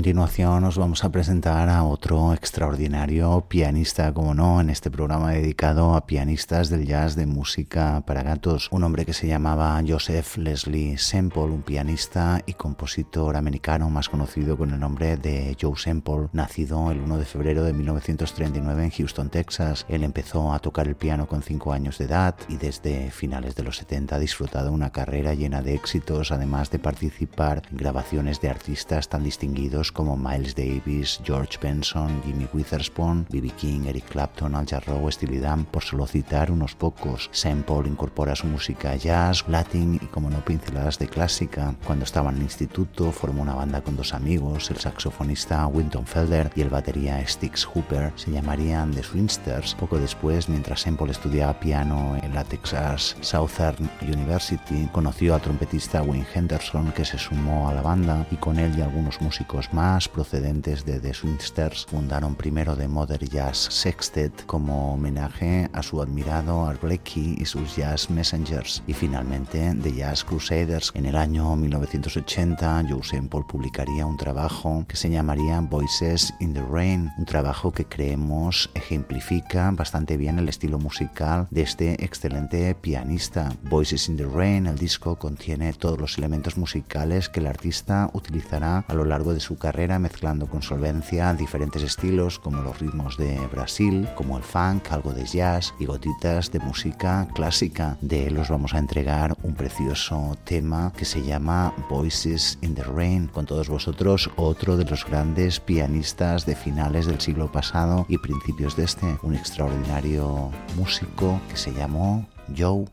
Continuación 0.04 0.64
os 0.64 0.76
vamos 0.76 1.02
a 1.02 1.08
presentar 1.08 1.70
a 1.70 1.82
otro 1.82 2.34
extraordinario 2.34 3.46
pianista, 3.48 4.12
como 4.12 4.34
no, 4.34 4.60
en 4.60 4.68
este 4.68 4.90
programa 4.90 5.30
dedicado 5.30 5.94
a 5.94 6.04
pianistas 6.04 6.68
del 6.68 6.84
jazz 6.84 7.16
de 7.16 7.24
música 7.24 8.02
para 8.06 8.22
gatos, 8.22 8.68
un 8.70 8.84
hombre 8.84 9.06
que 9.06 9.14
se 9.14 9.28
llamaba 9.28 9.80
Joseph 9.88 10.36
Leslie 10.36 10.98
Semple, 10.98 11.44
un 11.44 11.62
pianista 11.62 12.42
y 12.44 12.52
compositor 12.52 13.34
americano 13.34 13.88
más 13.88 14.10
conocido 14.10 14.58
con 14.58 14.72
el 14.72 14.78
nombre 14.78 15.16
de 15.16 15.56
Joe 15.58 15.78
Semple, 15.78 16.28
nacido 16.34 16.90
el 16.90 17.00
1 17.00 17.16
de 17.16 17.24
febrero 17.24 17.62
de 17.62 17.72
1939 17.72 18.84
en 18.84 18.90
Houston, 18.90 19.30
Texas. 19.30 19.86
Él 19.88 20.04
empezó 20.04 20.52
a 20.52 20.58
tocar 20.58 20.86
el 20.86 20.96
piano 20.96 21.26
con 21.26 21.42
5 21.42 21.72
años 21.72 21.96
de 21.96 22.04
edad 22.04 22.34
y 22.50 22.56
desde 22.56 23.10
finales 23.10 23.56
de 23.56 23.62
los 23.62 23.78
70 23.78 24.16
ha 24.16 24.18
disfrutado 24.18 24.70
una 24.70 24.90
carrera 24.90 25.32
llena 25.32 25.62
de 25.62 25.72
éxitos, 25.72 26.30
además 26.30 26.70
de 26.70 26.78
participar 26.78 27.62
en 27.70 27.78
grabaciones 27.78 28.42
de 28.42 28.50
artistas 28.50 29.08
tan 29.08 29.24
distinguidos 29.24 29.93
como 29.94 30.16
Miles 30.16 30.54
Davis, 30.54 31.20
George 31.24 31.56
Benson, 31.62 32.20
Jimmy 32.24 32.46
Witherspoon, 32.52 33.26
B.B. 33.30 33.50
King, 33.56 33.86
Eric 33.86 34.06
Clapton, 34.10 34.54
Al 34.54 34.66
Jarreau, 34.66 35.10
Steely 35.10 35.38
Dan, 35.38 35.64
por 35.64 35.82
solo 35.82 36.06
citar 36.06 36.50
unos 36.50 36.74
pocos. 36.74 37.30
Sample 37.32 37.88
incorpora 37.88 38.34
su 38.36 38.46
música 38.46 38.96
jazz, 38.96 39.44
latin 39.48 39.94
y 39.94 40.06
como 40.06 40.28
no 40.28 40.44
pinceladas 40.44 40.98
de 40.98 41.06
clásica. 41.06 41.74
Cuando 41.86 42.04
estaba 42.04 42.30
en 42.30 42.36
el 42.36 42.42
instituto 42.42 43.12
formó 43.12 43.42
una 43.42 43.54
banda 43.54 43.80
con 43.82 43.96
dos 43.96 44.12
amigos, 44.12 44.70
el 44.70 44.78
saxofonista 44.78 45.66
Winton 45.68 46.06
Felder 46.06 46.50
y 46.56 46.62
el 46.62 46.70
batería 46.70 47.24
Stix 47.26 47.64
Hooper. 47.64 48.12
Se 48.16 48.32
llamarían 48.32 48.90
The 48.90 49.04
Swingsters. 49.04 49.74
Poco 49.76 49.98
después, 49.98 50.48
mientras 50.48 50.80
Sample 50.80 51.12
estudiaba 51.12 51.60
piano 51.60 52.16
en 52.20 52.34
la 52.34 52.42
Texas 52.42 53.16
Southern 53.20 53.88
University, 54.02 54.88
conoció 54.92 55.34
al 55.34 55.40
trompetista 55.40 56.02
Wayne 56.02 56.26
Henderson 56.34 56.90
que 56.92 57.04
se 57.04 57.18
sumó 57.18 57.68
a 57.68 57.74
la 57.74 57.82
banda 57.82 58.26
y 58.32 58.36
con 58.36 58.58
él 58.58 58.76
y 58.76 58.82
algunos 58.82 59.20
músicos 59.20 59.72
más 59.72 59.83
procedentes 59.84 60.86
de 60.86 60.98
The 60.98 61.12
Swingsters 61.12 61.84
fundaron 61.84 62.34
primero 62.36 62.74
The 62.74 62.88
Mother 62.88 63.28
Jazz 63.28 63.58
Sextet 63.70 64.46
como 64.46 64.94
homenaje 64.94 65.68
a 65.74 65.82
su 65.82 66.00
admirado 66.00 66.64
Art 66.66 66.80
Blakey 66.80 67.36
y 67.38 67.44
sus 67.44 67.76
Jazz 67.76 68.08
Messengers 68.08 68.82
y 68.86 68.94
finalmente 68.94 69.74
The 69.82 69.92
Jazz 69.92 70.24
Crusaders. 70.24 70.90
En 70.94 71.04
el 71.04 71.16
año 71.16 71.54
1980 71.54 72.84
Joe 72.88 73.02
Semple 73.02 73.42
publicaría 73.46 74.06
un 74.06 74.16
trabajo 74.16 74.86
que 74.88 74.96
se 74.96 75.10
llamaría 75.10 75.60
Voices 75.60 76.32
in 76.40 76.54
the 76.54 76.62
Rain, 76.62 77.10
un 77.18 77.26
trabajo 77.26 77.70
que 77.70 77.84
creemos 77.84 78.70
ejemplifica 78.72 79.70
bastante 79.70 80.16
bien 80.16 80.38
el 80.38 80.48
estilo 80.48 80.78
musical 80.78 81.46
de 81.50 81.60
este 81.60 82.02
excelente 82.02 82.74
pianista. 82.74 83.52
Voices 83.64 84.08
in 84.08 84.16
the 84.16 84.24
Rain, 84.26 84.66
el 84.66 84.78
disco 84.78 85.16
contiene 85.16 85.74
todos 85.74 86.00
los 86.00 86.16
elementos 86.16 86.56
musicales 86.56 87.28
que 87.28 87.40
el 87.40 87.48
artista 87.48 88.08
utilizará 88.14 88.86
a 88.88 88.94
lo 88.94 89.04
largo 89.04 89.34
de 89.34 89.40
su 89.40 89.58
carrera 89.58 89.73
mezclando 89.98 90.46
con 90.46 90.62
solvencia 90.62 91.34
diferentes 91.34 91.82
estilos 91.82 92.38
como 92.38 92.62
los 92.62 92.78
ritmos 92.78 93.16
de 93.16 93.36
Brasil, 93.48 94.08
como 94.14 94.38
el 94.38 94.44
funk, 94.44 94.92
algo 94.92 95.12
de 95.12 95.24
jazz 95.26 95.74
y 95.80 95.86
gotitas 95.86 96.52
de 96.52 96.60
música 96.60 97.26
clásica. 97.34 97.98
De 98.00 98.28
él 98.28 98.38
os 98.38 98.48
vamos 98.48 98.72
a 98.72 98.78
entregar 98.78 99.36
un 99.42 99.54
precioso 99.54 100.38
tema 100.44 100.92
que 100.96 101.04
se 101.04 101.22
llama 101.22 101.74
Voices 101.90 102.56
in 102.62 102.74
the 102.76 102.84
Rain. 102.84 103.26
Con 103.26 103.46
todos 103.46 103.68
vosotros 103.68 104.30
otro 104.36 104.76
de 104.76 104.84
los 104.84 105.04
grandes 105.04 105.58
pianistas 105.58 106.46
de 106.46 106.54
finales 106.54 107.06
del 107.06 107.20
siglo 107.20 107.50
pasado 107.50 108.06
y 108.08 108.18
principios 108.18 108.76
de 108.76 108.84
este, 108.84 109.18
un 109.22 109.34
extraordinario 109.34 110.52
músico 110.76 111.40
que 111.48 111.56
se 111.56 111.72
llamó 111.72 112.28
Joe 112.56 112.84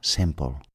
Semple. 0.00 0.65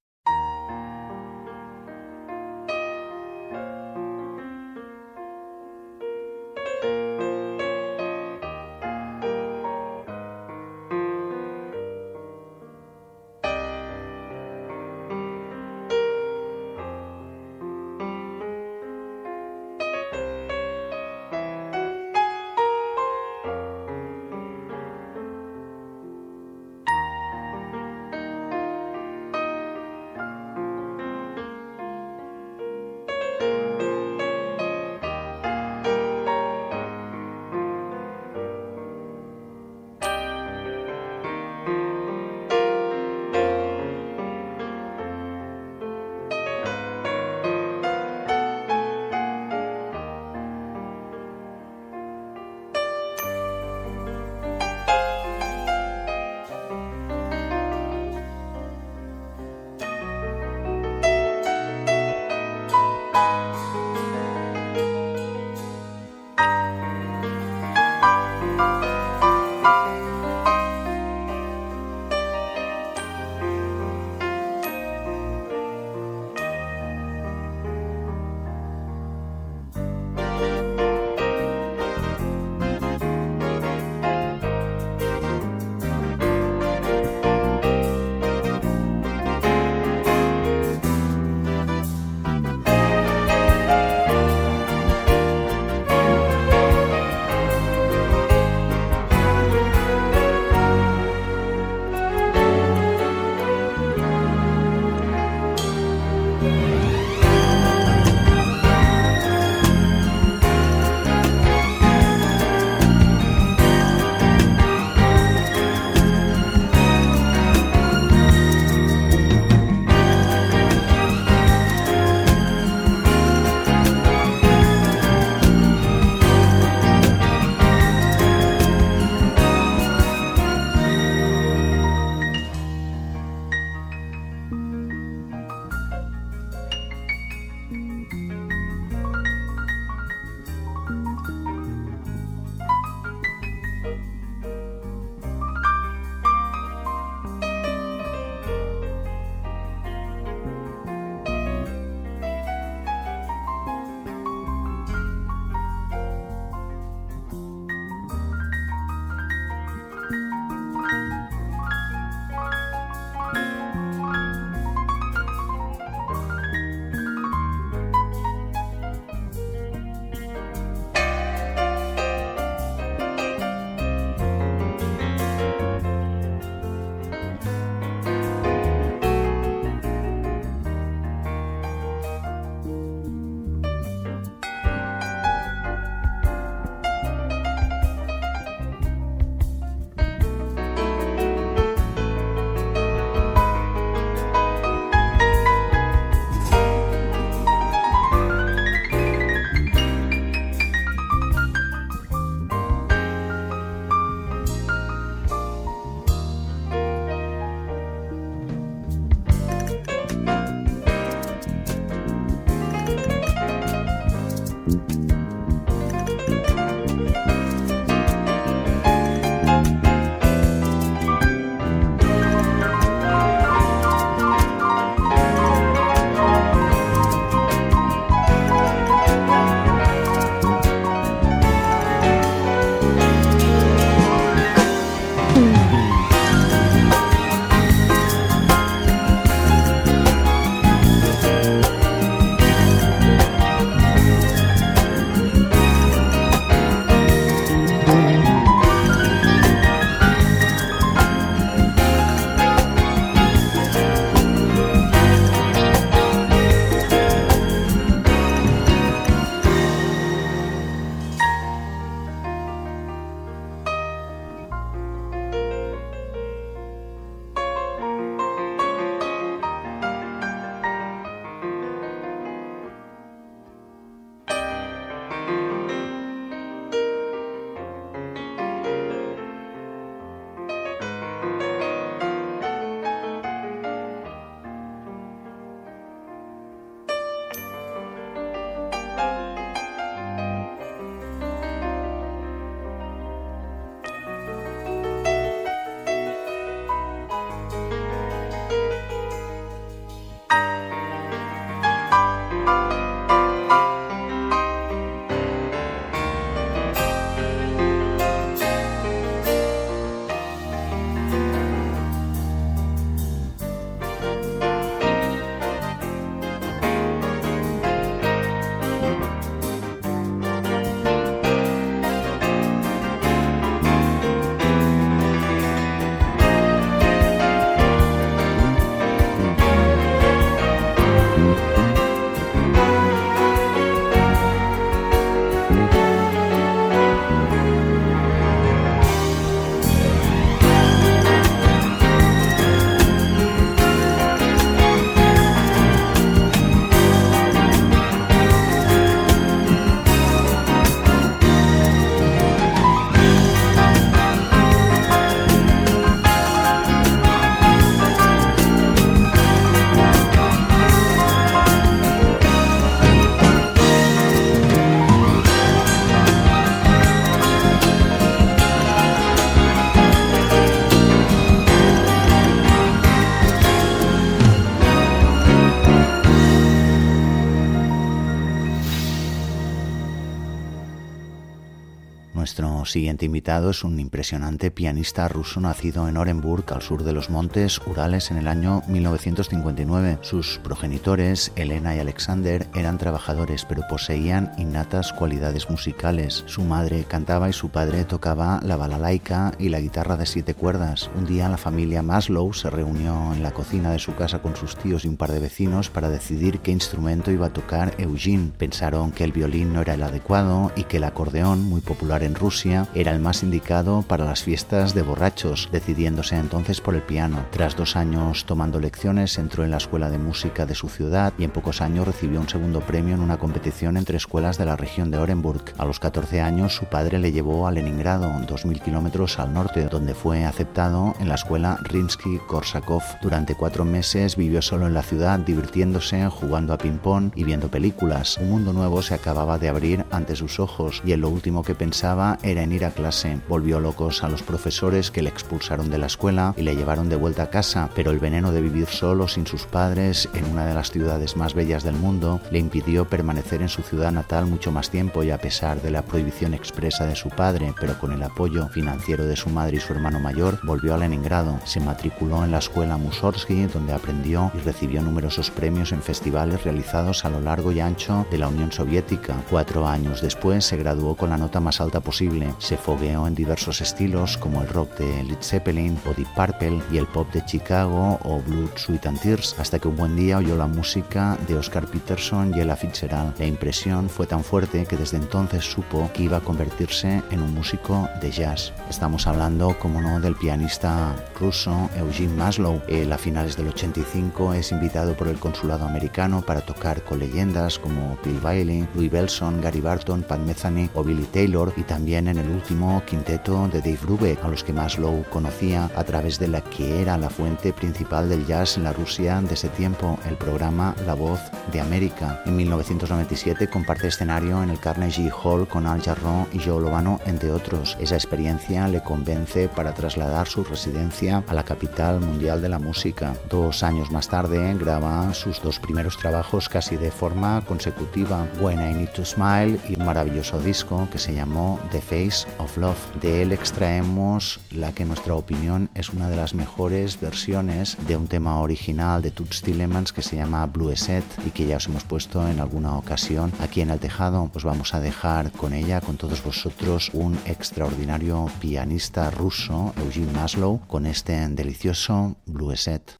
Siguiente 382.72 383.06
invitado 383.06 383.50
es 383.50 383.66
un 383.66 383.80
impresionante 383.80 384.50
pianista 384.50 385.08
ruso 385.10 385.42
nacido 385.42 385.90
en 385.90 385.98
Orenburg, 385.98 386.46
al 386.54 386.62
sur 386.62 386.84
de 386.84 386.94
los 386.94 387.10
montes 387.10 387.60
Urales, 387.68 388.12
en 388.12 388.18
el 388.18 388.28
año 388.30 388.64
1959. 388.68 390.00
Sus 390.02 390.40
progenitores, 390.40 391.34
Elena 391.36 391.76
y 391.76 391.80
Alexander, 391.80 392.48
eran 392.56 392.78
trabajadores, 392.78 393.44
pero 393.44 393.64
poseían 393.70 394.32
innatas 394.38 394.94
cualidades 394.94 395.50
musicales. 395.50 396.24
Su 396.28 396.44
madre 396.44 396.86
cantaba 396.86 397.30
y 397.30 397.34
su 397.34 397.50
padre 397.50 397.84
tocaba 397.84 398.40
la 398.42 398.56
balalaika 398.56 399.34
y 399.38 399.50
la 399.50 399.60
guitarra 399.60 399.98
de 399.98 400.06
siete 400.06 400.34
cuerdas. 400.34 400.90
Un 400.96 401.06
día 401.06 401.28
la 401.28 401.38
familia 401.38 401.84
Maslow 401.84 402.34
se 402.34 402.50
reunió 402.50 403.14
en 403.14 403.22
la 403.22 403.32
cocina 403.32 403.72
de 403.72 403.80
su 403.80 403.96
casa 403.96 404.22
con 404.22 404.38
sus 404.38 404.56
tíos 404.56 404.86
y 404.86 404.88
un 404.88 404.96
par 404.96 405.12
de 405.12 405.20
vecinos 405.20 405.70
para 405.70 405.90
decidir 405.90 406.40
qué 406.40 406.52
instrumento 406.52 407.12
iba 407.12 407.28
a 407.28 407.34
tocar 407.34 407.76
Eugene. 407.78 408.32
Pensaron 408.38 408.94
que 408.94 409.04
el 409.04 409.12
violín 409.12 409.52
no 409.52 409.62
era 409.62 409.74
el 409.74 409.84
adecuado 409.84 410.54
y 410.56 410.64
que 410.64 410.78
el 410.78 410.86
acordeón, 410.86 411.44
muy 411.44 411.60
popular 411.60 412.04
en 412.04 412.16
Rusia, 412.16 412.61
era 412.74 412.92
el 412.92 413.00
más 413.00 413.24
indicado 413.24 413.84
para 413.84 414.06
las 414.06 414.24
fiestas 414.24 414.74
de 414.74 414.82
borrachos, 414.82 415.50
decidiéndose 415.52 416.16
entonces 416.18 416.62
por 416.62 416.76
el 416.76 416.82
piano. 416.82 417.26
Tras 417.32 417.56
dos 417.56 417.76
años 417.76 418.26
tomando 418.26 418.60
lecciones, 418.60 419.18
entró 419.18 419.44
en 419.44 419.52
la 419.52 419.58
escuela 419.58 419.90
de 419.90 419.98
música 419.98 420.46
de 420.46 420.56
su 420.56 420.70
ciudad 420.70 421.14
y 421.18 421.24
en 421.24 421.32
pocos 421.32 421.62
años 421.62 421.86
recibió 421.86 422.20
un 422.20 422.30
segundo 422.30 422.62
premio 422.62 422.96
en 422.96 423.02
una 423.02 423.18
competición 423.18 423.78
entre 423.78 423.98
escuelas 423.98 424.38
de 424.38 424.46
la 424.46 424.56
región 424.56 424.92
de 424.92 424.98
Orenburg. 424.98 425.54
A 425.58 425.66
los 425.66 425.80
14 425.80 426.22
años, 426.22 426.56
su 426.56 426.66
padre 426.66 427.00
le 427.00 427.12
llevó 427.12 427.48
a 427.48 427.52
Leningrado, 427.52 428.08
2.000 428.08 428.62
kilómetros 428.62 429.20
al 429.20 429.34
norte, 429.34 429.66
donde 429.66 429.94
fue 429.94 430.26
aceptado 430.26 430.94
en 431.00 431.10
la 431.10 431.16
escuela 431.16 431.58
Rimsky-Korsakov. 431.64 433.00
Durante 433.02 433.36
cuatro 433.36 433.66
meses 433.66 434.16
vivió 434.16 434.42
solo 434.42 434.68
en 434.68 434.74
la 434.74 434.84
ciudad, 434.84 435.20
divirtiéndose, 435.20 436.08
jugando 436.10 436.54
a 436.54 436.58
ping-pong 436.58 437.12
y 437.16 437.24
viendo 437.24 437.50
películas. 437.50 438.18
Un 438.18 438.30
mundo 438.30 438.54
nuevo 438.54 438.82
se 438.82 438.94
acababa 438.94 439.38
de 439.38 439.50
abrir 439.50 439.86
ante 439.92 440.16
sus 440.16 440.40
ojos 440.40 440.82
y 440.86 440.94
en 440.94 441.02
lo 441.02 441.10
último 441.10 441.44
que 441.44 441.56
pensaba 441.56 442.18
era 442.24 442.44
en 442.44 442.51
a 442.60 442.72
clase. 442.72 443.18
Volvió 443.30 443.60
locos 443.60 444.04
a 444.04 444.10
los 444.10 444.24
profesores 444.24 444.92
que 444.92 445.02
le 445.02 445.10
expulsaron 445.10 445.70
de 445.70 445.78
la 445.78 445.86
escuela 445.86 446.34
y 446.36 446.42
le 446.42 446.56
llevaron 446.56 446.90
de 446.90 446.98
vuelta 446.98 447.24
a 447.24 447.30
casa, 447.30 447.70
pero 447.74 447.92
el 447.92 448.00
veneno 448.00 448.32
de 448.32 448.42
vivir 448.42 448.68
solo 448.68 449.08
sin 449.08 449.26
sus 449.26 449.46
padres 449.46 450.10
en 450.14 450.26
una 450.26 450.46
de 450.46 450.54
las 450.54 450.70
ciudades 450.70 451.16
más 451.16 451.34
bellas 451.34 451.64
del 451.64 451.76
mundo 451.76 452.20
le 452.30 452.40
impidió 452.40 452.86
permanecer 452.86 453.42
en 453.42 453.50
su 453.50 453.62
ciudad 453.62 453.92
natal 453.92 454.26
mucho 454.26 454.52
más 454.52 454.70
tiempo 454.70 455.04
y 455.04 455.12
a 455.12 455.18
pesar 455.18 455.62
de 455.62 455.72
la 455.72 455.82
prohibición 455.82 456.34
expresa 456.34 456.86
de 456.86 456.96
su 456.96 457.10
padre, 457.10 457.54
pero 457.60 457.80
con 457.80 457.94
el 457.94 458.04
apoyo 458.04 458.50
financiero 458.50 459.06
de 459.06 459.16
su 459.16 459.30
madre 459.30 459.58
y 459.58 459.60
su 459.62 459.74
hermano 459.74 460.00
mayor, 460.00 460.40
volvió 460.44 460.74
a 460.74 460.78
Leningrado. 460.78 461.40
Se 461.46 461.62
matriculó 461.62 462.24
en 462.26 462.32
la 462.32 462.40
escuela 462.40 462.78
Mussorgsky, 462.78 463.46
donde 463.46 463.74
aprendió 463.74 464.32
y 464.36 464.40
recibió 464.40 464.82
numerosos 464.82 465.32
premios 465.32 465.72
en 465.72 465.82
festivales 465.82 466.44
realizados 466.44 467.06
a 467.06 467.10
lo 467.10 467.22
largo 467.22 467.52
y 467.52 467.60
ancho 467.60 468.06
de 468.12 468.18
la 468.18 468.28
Unión 468.28 468.52
Soviética. 468.52 469.16
Cuatro 469.30 469.68
años 469.68 470.02
después 470.02 470.46
se 470.46 470.58
graduó 470.58 470.96
con 470.96 471.10
la 471.10 471.18
nota 471.18 471.40
más 471.40 471.62
alta 471.62 471.80
posible. 471.80 472.34
Se 472.42 472.58
fogueó 472.58 473.06
en 473.06 473.14
diversos 473.14 473.62
estilos 473.62 474.18
como 474.18 474.42
el 474.42 474.48
rock 474.48 474.80
de 474.80 475.04
Led 475.04 475.22
Zeppelin 475.22 475.78
o 475.86 475.94
Deep 475.94 476.08
Purple 476.16 476.60
y 476.72 476.78
el 476.78 476.88
pop 476.88 477.08
de 477.14 477.24
Chicago 477.24 478.00
o 478.04 478.20
Blue 478.24 478.50
Sweet 478.56 478.88
and 478.88 479.00
Tears, 479.00 479.36
hasta 479.38 479.60
que 479.60 479.68
un 479.68 479.76
buen 479.76 479.96
día 479.96 480.18
oyó 480.18 480.36
la 480.36 480.48
música 480.48 481.20
de 481.28 481.36
Oscar 481.36 481.68
Peterson 481.68 482.34
y 482.36 482.42
Ella 482.42 482.56
Fitzgerald. 482.56 483.14
La 483.20 483.28
impresión 483.28 483.92
fue 483.92 484.08
tan 484.08 484.24
fuerte 484.24 484.66
que 484.66 484.76
desde 484.76 484.98
entonces 484.98 485.46
supo 485.46 485.92
que 485.94 486.02
iba 486.02 486.18
a 486.18 486.22
convertirse 486.22 487.04
en 487.12 487.22
un 487.22 487.32
músico 487.32 487.88
de 488.02 488.10
jazz. 488.10 488.54
Estamos 488.72 489.06
hablando, 489.06 489.56
como 489.60 489.80
no, 489.80 490.00
del 490.02 490.16
pianista 490.16 490.96
ruso 491.20 491.70
Eugene 491.78 492.16
Maslow. 492.16 492.60
Él 492.68 492.92
a 492.92 492.98
finales 492.98 493.38
del 493.38 493.50
85 493.50 494.34
es 494.34 494.52
invitado 494.52 494.98
por 494.98 495.10
el 495.10 495.20
consulado 495.20 495.68
americano 495.68 496.24
para 496.24 496.42
tocar 496.42 496.84
con 496.84 496.98
leyendas 496.98 497.60
como 497.60 498.00
Bill 498.04 498.20
Bailey, 498.20 498.68
Louis 498.74 498.90
Belson, 498.90 499.42
Gary 499.42 499.62
Barton, 499.62 500.02
Pat 500.02 500.20
Metheny 500.22 500.72
o 500.74 500.84
Billy 500.84 501.06
Taylor 501.06 501.54
y 501.56 501.62
también 501.62 502.08
en 502.08 502.18
el 502.18 502.31
último 502.32 502.82
quinteto 502.86 503.48
de 503.48 503.60
Dave 503.60 503.80
Brubeck, 503.82 504.24
a 504.24 504.28
los 504.28 504.44
que 504.44 504.54
Maslow 504.54 505.04
conocía 505.10 505.70
a 505.76 505.84
través 505.84 506.20
de 506.20 506.28
la 506.28 506.42
que 506.42 506.82
era 506.82 506.98
la 506.98 507.10
fuente 507.10 507.54
principal 507.54 508.10
del 508.10 508.26
jazz 508.26 508.58
en 508.58 508.64
la 508.64 508.74
Rusia 508.74 509.22
de 509.22 509.34
ese 509.34 509.50
tiempo, 509.50 510.00
el 510.08 510.18
programa 510.18 510.76
La 510.86 510.94
Voz 510.94 511.20
de 511.52 511.62
América. 511.62 512.22
En 512.26 512.36
1997 512.36 513.48
comparte 513.48 513.88
escenario 513.88 514.42
en 514.42 514.50
el 514.50 514.60
Carnegie 514.60 515.12
Hall 515.12 515.48
con 515.48 515.68
Al 515.68 515.82
Jarreau 515.82 516.28
y 516.32 516.40
Joe 516.40 516.62
Lovano, 516.62 517.00
entre 517.06 517.32
otros. 517.32 517.78
Esa 517.80 517.96
experiencia 517.96 518.68
le 518.68 518.82
convence 518.82 519.50
para 519.50 519.74
trasladar 519.74 520.28
su 520.28 520.44
residencia 520.44 521.24
a 521.28 521.34
la 521.34 521.44
capital 521.44 522.00
mundial 522.00 522.42
de 522.42 522.50
la 522.50 522.60
música. 522.60 523.14
Dos 523.30 523.64
años 523.64 523.92
más 523.92 524.08
tarde 524.08 524.56
graba 524.58 525.14
sus 525.14 525.42
dos 525.42 525.60
primeros 525.60 525.98
trabajos 525.98 526.50
casi 526.50 526.78
de 526.78 526.92
forma 526.92 527.42
consecutiva, 527.46 528.26
When 528.40 528.60
I 528.60 528.74
Need 528.74 528.90
to 528.92 529.06
Smile 529.06 529.60
y 529.68 529.80
un 529.80 529.86
maravilloso 529.86 530.40
disco 530.40 530.88
que 530.92 531.00
se 531.00 531.14
llamó 531.14 531.60
The 531.72 531.82
Face 531.82 532.21
of 532.38 532.58
Love. 532.58 532.78
De 533.02 533.22
él 533.22 533.32
extraemos 533.32 534.40
la 534.52 534.74
que 534.74 534.84
en 534.84 534.90
nuestra 534.90 535.16
opinión 535.16 535.70
es 535.76 535.90
una 535.90 536.10
de 536.10 536.16
las 536.16 536.34
mejores 536.34 537.00
versiones 537.00 537.78
de 537.88 537.98
un 537.98 538.08
tema 538.08 538.40
original 538.40 539.02
de 539.02 539.12
Toots 539.12 539.42
Tillemans 539.42 539.94
que 539.94 540.02
se 540.02 540.16
llama 540.16 540.46
Blue 540.46 540.76
Set 540.76 541.04
y 541.26 541.32
que 541.32 541.46
ya 541.46 541.58
os 541.58 541.68
hemos 541.68 541.84
puesto 541.84 542.28
en 542.28 542.40
alguna 542.40 542.78
ocasión 542.78 543.32
aquí 543.40 543.62
en 543.62 543.70
el 543.70 543.80
tejado. 543.80 544.30
Pues 544.32 544.46
vamos 544.46 544.74
a 544.74 544.80
dejar 544.80 545.32
con 545.32 545.54
ella, 545.54 545.82
con 545.82 545.98
todos 545.98 546.24
vosotros, 546.24 546.92
un 546.94 547.18
extraordinario 547.26 548.28
pianista 548.40 549.12
ruso, 549.12 549.74
Eugene 549.78 550.12
Maslow, 550.12 550.62
con 550.68 550.86
este 550.86 551.28
delicioso 551.30 552.16
Blue 552.26 552.56
Set. 552.56 552.98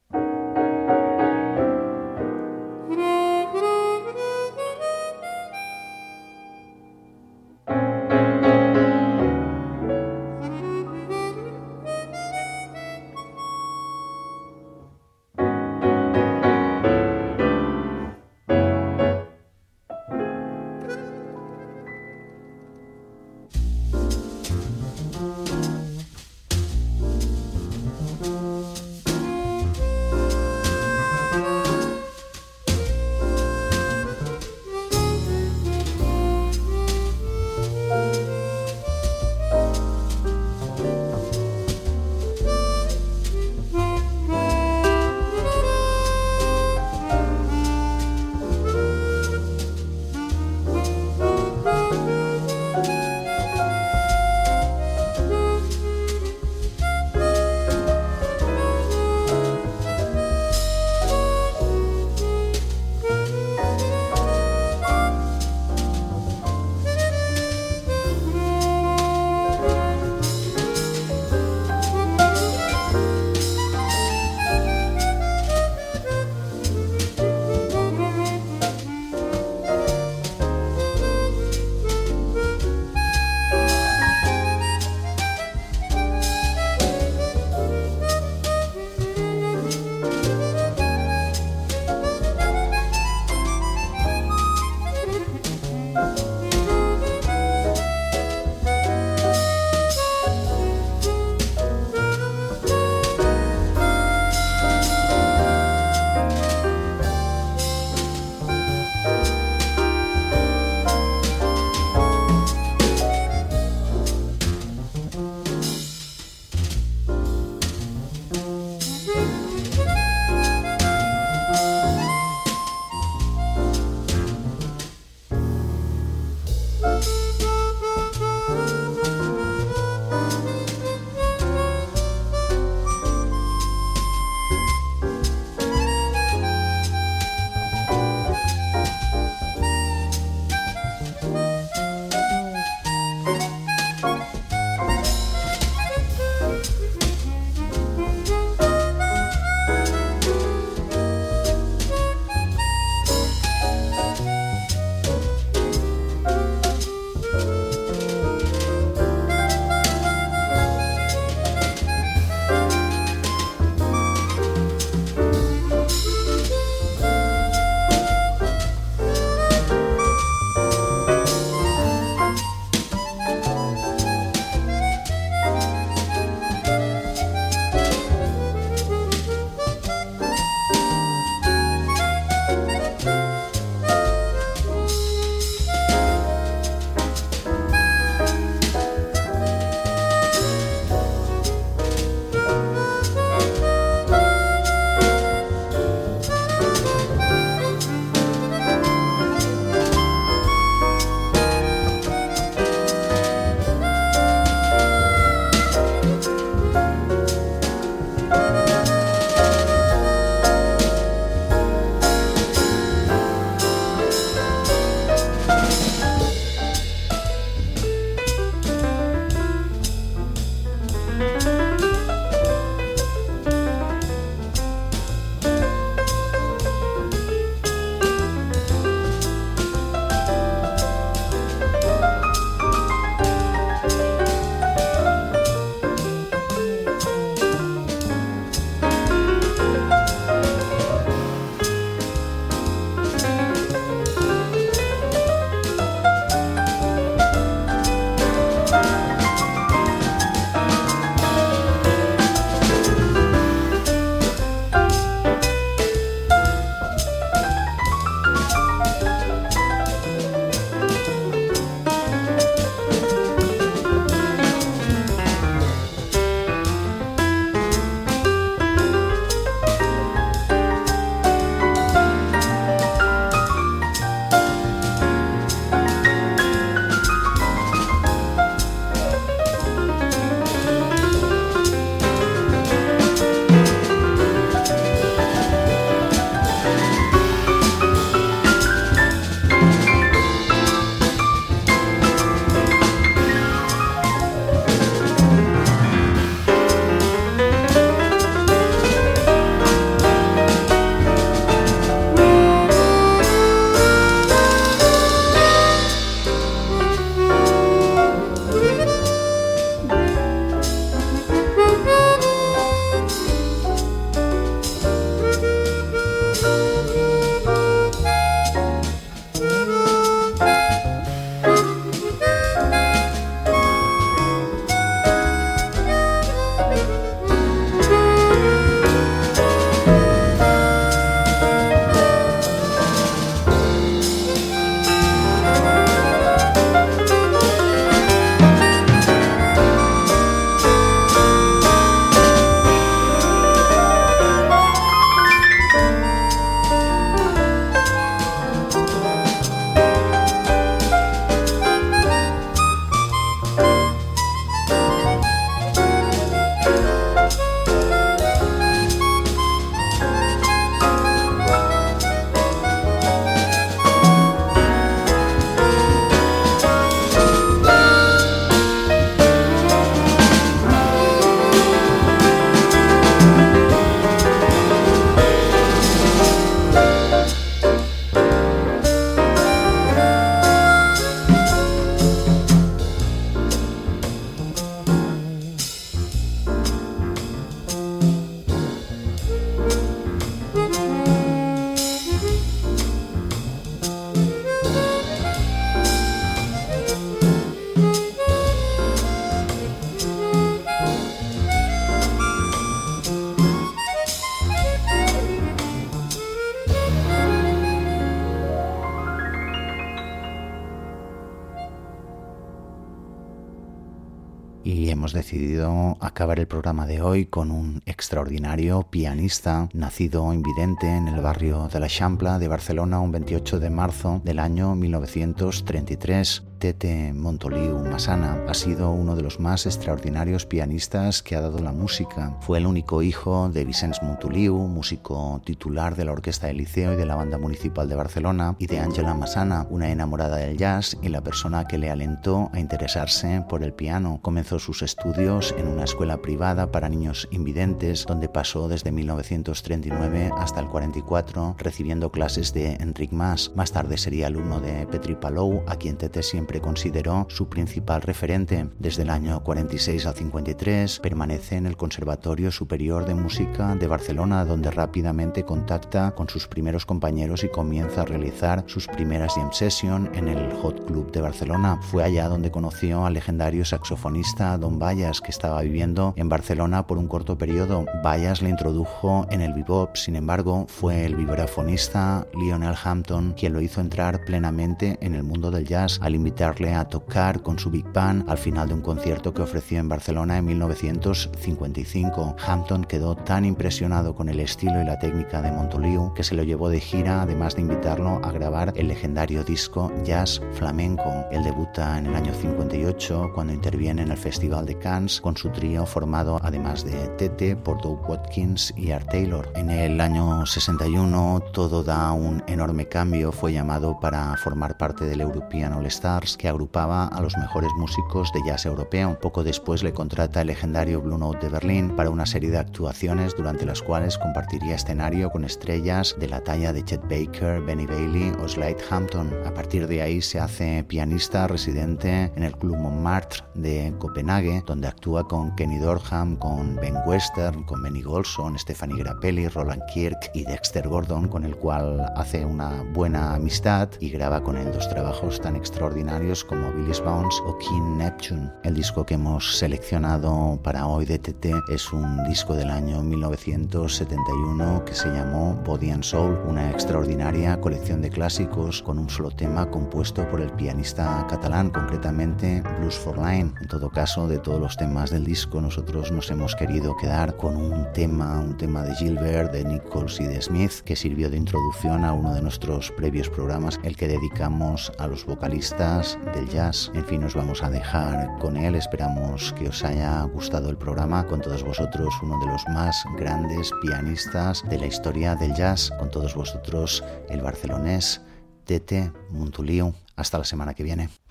Y 414.64 414.90
hemos 414.90 415.12
decidido 415.12 415.96
acabar 416.00 416.38
el 416.38 416.46
programa 416.46 416.86
de 416.86 417.02
hoy 417.02 417.26
con 417.26 417.50
un 417.50 417.82
extraordinario 417.86 418.82
pianista 418.90 419.68
nacido 419.72 420.32
invidente 420.32 420.88
en 420.88 421.08
el 421.08 421.20
barrio 421.20 421.68
de 421.68 421.80
la 421.80 421.88
Champla 421.88 422.38
de 422.38 422.48
Barcelona 422.48 423.00
un 423.00 423.12
28 423.12 423.60
de 423.60 423.70
marzo 423.70 424.20
del 424.24 424.38
año 424.38 424.74
1933. 424.74 426.51
Tete 426.62 427.12
Montoliu 427.12 427.76
Masana 427.80 428.38
ha 428.46 428.54
sido 428.54 428.92
uno 428.92 429.16
de 429.16 429.22
los 429.22 429.40
más 429.40 429.66
extraordinarios 429.66 430.46
pianistas 430.46 431.20
que 431.20 431.34
ha 431.34 431.40
dado 431.40 431.58
la 431.58 431.72
música. 431.72 432.36
Fue 432.42 432.58
el 432.58 432.68
único 432.68 433.02
hijo 433.02 433.48
de 433.48 433.64
Vicens 433.64 434.00
Montoliu, 434.00 434.56
músico 434.56 435.42
titular 435.44 435.96
de 435.96 436.04
la 436.04 436.12
Orquesta 436.12 436.46
del 436.46 436.58
Liceo 436.58 436.92
y 436.92 436.96
de 436.96 437.04
la 437.04 437.16
Banda 437.16 437.36
Municipal 437.36 437.88
de 437.88 437.96
Barcelona, 437.96 438.54
y 438.60 438.68
de 438.68 438.78
Angela 438.78 439.12
Masana, 439.12 439.66
una 439.70 439.90
enamorada 439.90 440.36
del 440.36 440.56
jazz 440.56 440.96
y 441.02 441.08
la 441.08 441.20
persona 441.20 441.66
que 441.66 441.78
le 441.78 441.90
alentó 441.90 442.48
a 442.52 442.60
interesarse 442.60 443.44
por 443.48 443.64
el 443.64 443.72
piano. 443.72 444.20
Comenzó 444.22 444.60
sus 444.60 444.82
estudios 444.82 445.52
en 445.58 445.66
una 445.66 445.82
escuela 445.82 446.22
privada 446.22 446.70
para 446.70 446.88
niños 446.88 447.26
invidentes, 447.32 448.06
donde 448.06 448.28
pasó 448.28 448.68
desde 448.68 448.92
1939 448.92 450.30
hasta 450.38 450.60
el 450.60 450.68
44, 450.68 451.56
recibiendo 451.58 452.12
clases 452.12 452.54
de 452.54 452.74
Enric 452.74 453.10
Mas. 453.10 453.50
Más 453.56 453.72
tarde 453.72 453.98
sería 453.98 454.28
alumno 454.28 454.60
de 454.60 454.86
Petri 454.86 455.16
Palou, 455.16 455.64
a 455.66 455.74
quien 455.74 455.96
Tete 455.96 456.22
siempre 456.22 456.51
consideró 456.60 457.26
su 457.28 457.48
principal 457.48 458.02
referente. 458.02 458.68
Desde 458.78 459.02
el 459.02 459.10
año 459.10 459.42
46 459.42 460.06
al 460.06 460.14
53 460.14 461.00
permanece 461.00 461.56
en 461.56 461.66
el 461.66 461.76
Conservatorio 461.76 462.50
Superior 462.50 463.04
de 463.04 463.14
Música 463.14 463.74
de 463.74 463.86
Barcelona, 463.86 464.44
donde 464.44 464.70
rápidamente 464.70 465.44
contacta 465.44 466.14
con 466.14 466.28
sus 466.28 466.46
primeros 466.46 466.86
compañeros 466.86 467.44
y 467.44 467.48
comienza 467.48 468.02
a 468.02 468.04
realizar 468.04 468.64
sus 468.66 468.86
primeras 468.86 469.34
jam 469.34 469.52
session 469.52 470.10
en 470.14 470.28
el 470.28 470.52
Hot 470.54 470.84
Club 470.86 471.10
de 471.12 471.20
Barcelona. 471.20 471.78
Fue 471.82 472.04
allá 472.04 472.28
donde 472.28 472.50
conoció 472.50 473.06
al 473.06 473.14
legendario 473.14 473.64
saxofonista 473.64 474.58
Don 474.58 474.78
Vallas, 474.78 475.20
que 475.20 475.30
estaba 475.30 475.62
viviendo 475.62 476.14
en 476.16 476.28
Barcelona 476.28 476.86
por 476.86 476.98
un 476.98 477.08
corto 477.08 477.38
periodo. 477.38 477.86
Vallas 478.04 478.42
le 478.42 478.50
introdujo 478.50 479.26
en 479.30 479.40
el 479.40 479.52
bebop, 479.52 479.96
sin 479.96 480.16
embargo, 480.16 480.66
fue 480.68 481.04
el 481.04 481.14
vibrafonista 481.14 482.26
Lionel 482.34 482.74
Hampton 482.82 483.34
quien 483.36 483.52
lo 483.52 483.60
hizo 483.60 483.80
entrar 483.80 484.24
plenamente 484.24 484.98
en 485.00 485.14
el 485.14 485.22
mundo 485.22 485.50
del 485.50 485.66
jazz 485.66 485.98
al 486.02 486.14
invitar 486.14 486.41
a 486.44 486.84
tocar 486.88 487.40
con 487.40 487.56
su 487.56 487.70
Big 487.70 487.86
Band 487.92 488.28
al 488.28 488.36
final 488.36 488.66
de 488.66 488.74
un 488.74 488.80
concierto 488.80 489.32
que 489.32 489.42
ofreció 489.42 489.78
en 489.78 489.88
Barcelona 489.88 490.38
en 490.38 490.44
1955. 490.46 492.34
Hampton 492.44 492.84
quedó 492.84 493.14
tan 493.14 493.44
impresionado 493.44 494.16
con 494.16 494.28
el 494.28 494.40
estilo 494.40 494.82
y 494.82 494.84
la 494.84 494.98
técnica 494.98 495.40
de 495.40 495.52
Montoliu 495.52 496.12
que 496.14 496.24
se 496.24 496.34
lo 496.34 496.42
llevó 496.42 496.68
de 496.68 496.80
gira, 496.80 497.22
además 497.22 497.54
de 497.54 497.62
invitarlo 497.62 498.20
a 498.24 498.32
grabar 498.32 498.72
el 498.74 498.88
legendario 498.88 499.44
disco 499.44 499.92
Jazz 500.04 500.42
Flamenco. 500.54 501.24
Él 501.30 501.44
debuta 501.44 501.96
en 501.96 502.06
el 502.06 502.16
año 502.16 502.34
58 502.34 503.30
cuando 503.34 503.52
interviene 503.52 504.02
en 504.02 504.10
el 504.10 504.18
Festival 504.18 504.66
de 504.66 504.76
Cannes 504.78 505.20
con 505.20 505.36
su 505.36 505.48
trío 505.50 505.86
formado 505.86 506.40
además 506.42 506.84
de 506.84 507.06
Tete 507.18 507.54
por 507.54 507.80
Doug 507.80 508.10
Watkins 508.10 508.74
y 508.76 508.90
Art 508.90 509.08
Taylor. 509.10 509.48
En 509.54 509.70
el 509.70 510.00
año 510.00 510.44
61 510.44 511.40
todo 511.52 511.84
da 511.84 512.10
un 512.10 512.42
enorme 512.48 512.88
cambio, 512.88 513.30
fue 513.30 513.52
llamado 513.52 514.00
para 514.00 514.36
formar 514.38 514.76
parte 514.76 515.04
del 515.04 515.20
European 515.20 515.72
All 515.74 515.86
Stars 516.22 516.36
que 516.36 516.48
agrupaba 516.48 517.06
a 517.06 517.20
los 517.20 517.36
mejores 517.36 517.70
músicos 517.76 518.32
de 518.32 518.40
jazz 518.46 518.66
europeo. 518.66 519.18
Poco 519.20 519.42
después 519.44 519.82
le 519.82 519.92
contrata 519.92 520.40
el 520.40 520.48
legendario 520.48 521.00
Blue 521.00 521.18
Note 521.18 521.46
de 521.46 521.52
Berlín 521.52 521.96
para 521.96 522.10
una 522.10 522.26
serie 522.26 522.50
de 522.50 522.58
actuaciones 522.58 523.34
durante 523.36 523.66
las 523.66 523.82
cuales 523.82 524.18
compartiría 524.18 524.76
escenario 524.76 525.30
con 525.30 525.44
estrellas 525.44 526.16
de 526.18 526.28
la 526.28 526.42
talla 526.42 526.72
de 526.72 526.84
Chet 526.84 527.02
Baker, 527.02 527.60
Benny 527.62 527.86
Bailey 527.86 528.32
o 528.42 528.48
Slade 528.48 528.78
Hampton. 528.90 529.30
A 529.46 529.54
partir 529.54 529.86
de 529.86 530.02
ahí 530.02 530.22
se 530.22 530.38
hace 530.38 530.84
pianista 530.84 531.46
residente 531.46 532.32
en 532.36 532.42
el 532.42 532.56
Club 532.56 532.76
Montmartre 532.76 533.44
de 533.54 533.94
Copenhague, 533.98 534.62
donde 534.66 534.88
actúa 534.88 535.26
con 535.26 535.54
Kenny 535.56 535.78
Dorham, 535.78 536.36
con 536.36 536.76
Ben 536.76 536.96
Western, 537.06 537.64
con 537.64 537.82
Benny 537.82 538.02
Golson, 538.02 538.58
Stephanie 538.58 539.02
Grappelli, 539.02 539.48
Roland 539.48 539.82
Kirk 539.92 540.30
y 540.34 540.44
Dexter 540.44 540.88
Gordon, 540.88 541.28
con 541.28 541.44
el 541.44 541.56
cual 541.56 542.06
hace 542.16 542.44
una 542.44 542.82
buena 542.92 543.34
amistad 543.34 543.88
y 544.00 544.10
graba 544.10 544.42
con 544.42 544.56
él 544.56 544.72
dos 544.72 544.88
trabajos 544.88 545.40
tan 545.40 545.56
extraordinarios 545.56 546.11
como 546.46 546.70
Billy's 546.72 547.00
Bounce 547.00 547.40
o 547.46 547.56
King 547.56 547.96
Neptune. 547.96 548.50
El 548.64 548.74
disco 548.74 549.06
que 549.06 549.14
hemos 549.14 549.56
seleccionado 549.56 550.60
para 550.62 550.86
hoy 550.86 551.06
de 551.06 551.18
TT 551.18 551.46
es 551.70 551.90
un 551.90 552.22
disco 552.24 552.54
del 552.54 552.68
año 552.68 553.02
1971 553.02 554.84
que 554.84 554.94
se 554.94 555.08
llamó 555.08 555.54
Body 555.64 555.90
and 555.90 556.02
Soul, 556.04 556.38
una 556.46 556.70
extraordinaria 556.70 557.58
colección 557.62 558.02
de 558.02 558.10
clásicos 558.10 558.82
con 558.82 558.98
un 558.98 559.08
solo 559.08 559.30
tema 559.30 559.70
compuesto 559.70 560.28
por 560.28 560.42
el 560.42 560.52
pianista 560.52 561.26
catalán, 561.30 561.70
concretamente 561.70 562.62
Blues 562.78 562.98
for 562.98 563.16
Line. 563.16 563.54
En 563.62 563.68
todo 563.68 563.88
caso, 563.88 564.28
de 564.28 564.38
todos 564.38 564.60
los 564.60 564.76
temas 564.76 565.10
del 565.10 565.24
disco, 565.24 565.62
nosotros 565.62 566.12
nos 566.12 566.30
hemos 566.30 566.54
querido 566.54 566.94
quedar 566.98 567.38
con 567.38 567.56
un 567.56 567.90
tema, 567.94 568.38
un 568.38 568.58
tema 568.58 568.82
de 568.82 568.94
Gilbert, 568.96 569.50
de 569.50 569.64
Nichols 569.64 570.20
y 570.20 570.24
de 570.24 570.42
Smith, 570.42 570.82
que 570.84 570.94
sirvió 570.94 571.30
de 571.30 571.38
introducción 571.38 572.04
a 572.04 572.12
uno 572.12 572.34
de 572.34 572.42
nuestros 572.42 572.90
previos 572.90 573.30
programas, 573.30 573.80
el 573.82 573.96
que 573.96 574.08
dedicamos 574.08 574.92
a 574.98 575.06
los 575.06 575.24
vocalistas 575.24 576.01
del 576.34 576.48
jazz. 576.48 576.90
En 576.94 577.04
fin, 577.04 577.20
nos 577.20 577.34
vamos 577.34 577.62
a 577.62 577.70
dejar 577.70 578.36
con 578.38 578.56
él. 578.56 578.74
Esperamos 578.74 579.52
que 579.52 579.68
os 579.68 579.84
haya 579.84 580.22
gustado 580.24 580.68
el 580.68 580.76
programa. 580.76 581.26
Con 581.26 581.40
todos 581.40 581.62
vosotros, 581.62 582.12
uno 582.22 582.38
de 582.40 582.46
los 582.46 582.66
más 582.68 583.04
grandes 583.16 583.70
pianistas 583.80 584.62
de 584.68 584.78
la 584.78 584.86
historia 584.86 585.36
del 585.36 585.54
jazz. 585.54 585.92
Con 585.98 586.10
todos 586.10 586.34
vosotros, 586.34 587.04
el 587.28 587.40
barcelonés 587.40 588.20
Tete 588.64 589.12
Muntuliu. 589.30 589.94
Hasta 590.16 590.38
la 590.38 590.44
semana 590.44 590.74
que 590.74 590.82
viene. 590.82 591.21